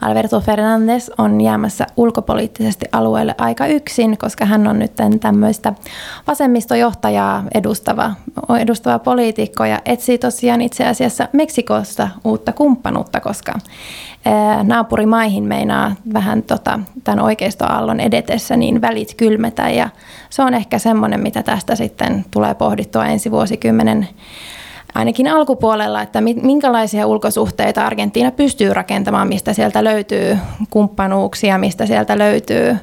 Alberto 0.00 0.40
Fernandez 0.40 1.10
on 1.18 1.40
jäämässä 1.40 1.86
ulkopoliittisesti 1.96 2.86
alueelle 2.92 3.34
aika 3.38 3.66
yksin, 3.66 4.18
koska 4.18 4.44
hän 4.44 4.66
on 4.66 4.78
nyt 4.78 4.92
tämmöistä 5.20 5.72
vasemmistojohtajaa 6.26 7.44
edustava, 7.54 8.10
edustava 8.60 8.98
poliitikko 8.98 9.64
ja 9.64 9.80
etsii 9.84 10.18
tosiaan 10.18 10.60
itse 10.62 10.86
asiassa 10.86 11.28
Meksikosta 11.32 12.08
uutta 12.24 12.52
kumppanuutta, 12.52 13.20
koska 13.20 13.52
naapurimaihin 14.62 15.44
meinaa 15.44 15.94
vähän 16.14 16.42
tota, 16.42 16.80
tämän 17.04 17.20
oikeistoaallon 17.20 18.00
edetessä 18.00 18.56
niin 18.56 18.80
välit 18.80 19.14
kylmetä 19.14 19.70
ja 19.70 19.88
se 20.30 20.42
on 20.42 20.54
ehkä 20.54 20.78
semmoinen, 20.78 21.20
mitä 21.20 21.42
tästä 21.42 21.74
sitten 21.74 22.24
tulee 22.30 22.54
pohdittua 22.54 23.06
ensi 23.06 23.30
vuosikymmenen 23.30 24.08
ainakin 24.96 25.28
alkupuolella, 25.28 26.02
että 26.02 26.20
minkälaisia 26.20 27.06
ulkosuhteita 27.06 27.86
Argentiina 27.86 28.30
pystyy 28.30 28.74
rakentamaan, 28.74 29.28
mistä 29.28 29.52
sieltä 29.52 29.84
löytyy 29.84 30.38
kumppanuuksia, 30.70 31.58
mistä 31.58 31.86
sieltä 31.86 32.18
löytyy 32.18 32.76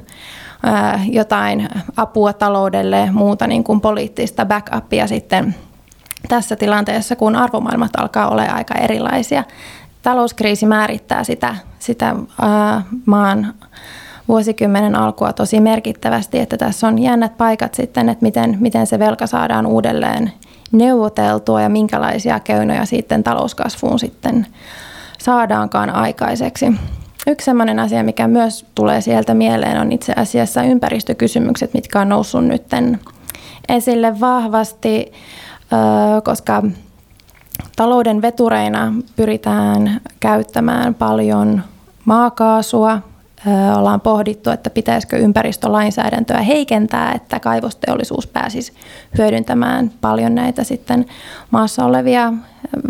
jotain 1.10 1.68
apua 1.96 2.32
taloudelle, 2.32 3.08
muuta 3.12 3.46
niin 3.46 3.64
kuin 3.64 3.80
poliittista 3.80 4.46
backupia 4.46 5.06
sitten 5.06 5.54
tässä 6.28 6.56
tilanteessa, 6.56 7.16
kun 7.16 7.36
arvomaailmat 7.36 7.96
alkaa 7.96 8.28
olla 8.28 8.42
aika 8.42 8.74
erilaisia. 8.74 9.44
Talouskriisi 10.02 10.66
määrittää 10.66 11.24
sitä, 11.24 11.56
sitä 11.78 12.14
maan 13.06 13.54
vuosikymmenen 14.28 14.96
alkua 14.96 15.32
tosi 15.32 15.60
merkittävästi, 15.60 16.38
että 16.38 16.56
tässä 16.56 16.86
on 16.88 16.98
jännät 16.98 17.36
paikat 17.36 17.74
sitten, 17.74 18.08
että 18.08 18.22
miten, 18.22 18.56
miten 18.60 18.86
se 18.86 18.98
velka 18.98 19.26
saadaan 19.26 19.66
uudelleen 19.66 20.32
neuvoteltua 20.78 21.60
ja 21.60 21.68
minkälaisia 21.68 22.40
keinoja 22.40 22.84
sitten 22.84 23.24
talouskasvuun 23.24 23.98
sitten 23.98 24.46
saadaankaan 25.18 25.90
aikaiseksi. 25.90 26.72
Yksi 27.26 27.44
sellainen 27.44 27.78
asia, 27.78 28.02
mikä 28.02 28.28
myös 28.28 28.66
tulee 28.74 29.00
sieltä 29.00 29.34
mieleen, 29.34 29.80
on 29.80 29.92
itse 29.92 30.12
asiassa 30.16 30.62
ympäristökysymykset, 30.62 31.74
mitkä 31.74 32.00
on 32.00 32.08
noussut 32.08 32.44
nyt 32.44 32.62
esille 33.68 34.20
vahvasti, 34.20 35.12
koska 36.24 36.62
talouden 37.76 38.22
vetureina 38.22 38.94
pyritään 39.16 40.00
käyttämään 40.20 40.94
paljon 40.94 41.62
maakaasua, 42.04 43.00
ollaan 43.76 44.00
pohdittu, 44.00 44.50
että 44.50 44.70
pitäisikö 44.70 45.16
ympäristölainsäädäntöä 45.16 46.38
heikentää, 46.38 47.12
että 47.12 47.40
kaivosteollisuus 47.40 48.26
pääsisi 48.26 48.72
hyödyntämään 49.18 49.90
paljon 50.00 50.34
näitä 50.34 50.64
sitten 50.64 51.06
maassa 51.50 51.84
olevia 51.84 52.32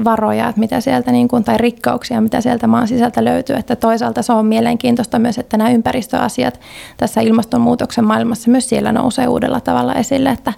varoja, 0.05 0.49
että 0.49 0.61
mitä 0.61 0.81
sieltä 0.81 1.13
niin 1.13 1.29
kuin, 1.29 1.45
tai 1.45 1.59
rikkauksia, 1.59 2.21
mitä 2.21 2.41
sieltä 2.41 2.67
maan 2.67 2.89
sisältä 2.89 3.25
löytyy. 3.25 3.57
Että 3.57 3.77
toisaalta 3.77 4.23
se 4.23 4.33
on 4.33 4.47
mielenkiintoista 4.47 5.19
myös, 5.19 5.39
että 5.39 5.57
nämä 5.57 5.71
ympäristöasiat 5.71 6.61
tässä 6.97 7.21
ilmastonmuutoksen 7.21 8.05
maailmassa 8.05 8.51
myös 8.51 8.69
siellä 8.69 8.93
nousee 8.93 9.29
uudella 9.29 9.61
tavalla 9.61 9.95
esille, 9.95 10.31
että 10.31 10.53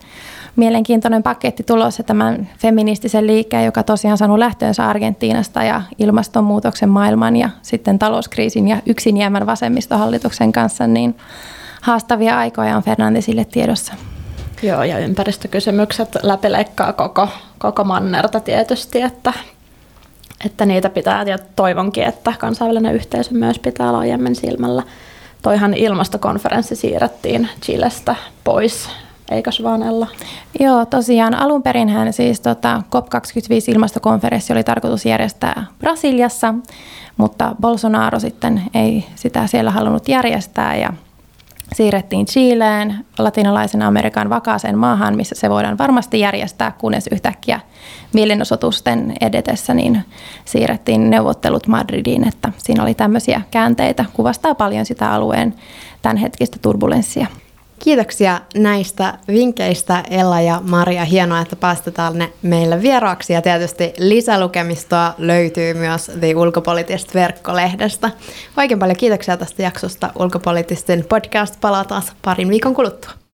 mielenkiintoinen 0.56 1.22
paketti 1.22 1.62
tulossa 1.62 2.02
tämän 2.02 2.48
feministisen 2.58 3.26
liikkeen, 3.26 3.64
joka 3.64 3.82
tosiaan 3.82 4.18
saanut 4.18 4.38
lähtöönsä 4.38 4.88
Argentiinasta 4.88 5.62
ja 5.62 5.82
ilmastonmuutoksen 5.98 6.88
maailman 6.88 7.36
ja 7.36 7.50
sitten 7.62 7.98
talouskriisin 7.98 8.68
ja 8.68 8.76
yksin 8.86 9.16
jäämän 9.16 9.46
vasemmistohallituksen 9.46 10.52
kanssa, 10.52 10.86
niin 10.86 11.16
haastavia 11.80 12.38
aikoja 12.38 12.76
on 12.76 12.82
Fernandesille 12.82 13.44
tiedossa. 13.44 13.94
Joo, 14.62 14.82
ja 14.82 14.98
ympäristökysymykset 14.98 16.08
läpileikkaa 16.22 16.92
koko, 16.92 17.28
koko 17.58 17.84
mannerta 17.84 18.40
tietysti, 18.40 19.02
että, 19.02 19.32
että 20.44 20.64
niitä 20.64 20.90
pitää, 20.90 21.22
ja 21.22 21.38
toivonkin, 21.56 22.04
että 22.04 22.32
kansainvälinen 22.38 22.94
yhteisö 22.94 23.30
myös 23.34 23.58
pitää 23.58 23.92
laajemmin 23.92 24.36
silmällä. 24.36 24.82
Toihan 25.42 25.74
ilmastokonferenssi 25.74 26.76
siirrettiin 26.76 27.48
Chilestä 27.62 28.16
pois 28.44 28.88
eikös 29.30 29.62
vaan 29.62 29.82
Ella? 29.82 30.06
Joo, 30.60 30.86
tosiaan 30.86 31.34
alun 31.34 31.62
perin 31.62 31.88
siis 32.10 32.40
tota, 32.40 32.82
COP25 32.96 33.72
ilmastokonferenssi 33.74 34.52
oli 34.52 34.64
tarkoitus 34.64 35.06
järjestää 35.06 35.66
Brasiliassa, 35.78 36.54
mutta 37.16 37.54
Bolsonaro 37.60 38.20
sitten 38.20 38.62
ei 38.74 39.06
sitä 39.14 39.46
siellä 39.46 39.70
halunnut 39.70 40.08
järjestää 40.08 40.76
ja 40.76 40.92
siirrettiin 41.74 42.26
Chileen, 42.26 43.04
latinalaisen 43.18 43.82
Amerikan 43.82 44.30
vakaaseen 44.30 44.78
maahan, 44.78 45.16
missä 45.16 45.34
se 45.38 45.50
voidaan 45.50 45.78
varmasti 45.78 46.20
järjestää, 46.20 46.72
kunnes 46.78 47.06
yhtäkkiä 47.12 47.60
mielenosoitusten 48.12 49.14
edetessä 49.20 49.74
niin 49.74 50.04
siirrettiin 50.44 51.10
neuvottelut 51.10 51.66
Madridiin, 51.66 52.28
että 52.28 52.52
siinä 52.58 52.82
oli 52.82 52.94
tämmöisiä 52.94 53.40
käänteitä, 53.50 54.04
kuvastaa 54.12 54.54
paljon 54.54 54.86
sitä 54.86 55.12
alueen 55.12 55.54
tämänhetkistä 56.02 56.56
turbulenssia. 56.62 57.26
Kiitoksia 57.78 58.40
näistä 58.54 59.18
vinkkeistä 59.28 60.04
Ella 60.10 60.40
ja 60.40 60.60
Maria. 60.64 61.04
Hienoa, 61.04 61.40
että 61.40 61.56
päästetään 61.56 62.18
ne 62.18 62.32
meille 62.42 62.82
vieraaksi 62.82 63.32
ja 63.32 63.42
tietysti 63.42 63.92
lisälukemistoa 63.98 65.14
löytyy 65.18 65.74
myös 65.74 66.10
The 66.20 66.34
Ulkopoliittista 66.36 67.14
verkkolehdestä. 67.14 68.10
Oikein 68.56 68.78
paljon 68.78 68.96
kiitoksia 68.96 69.36
tästä 69.36 69.62
jaksosta. 69.62 70.10
Ulkopoliittisten 70.18 71.04
podcast 71.08 71.60
palaa 71.60 71.84
taas 71.84 72.12
parin 72.22 72.48
viikon 72.48 72.74
kuluttua. 72.74 73.25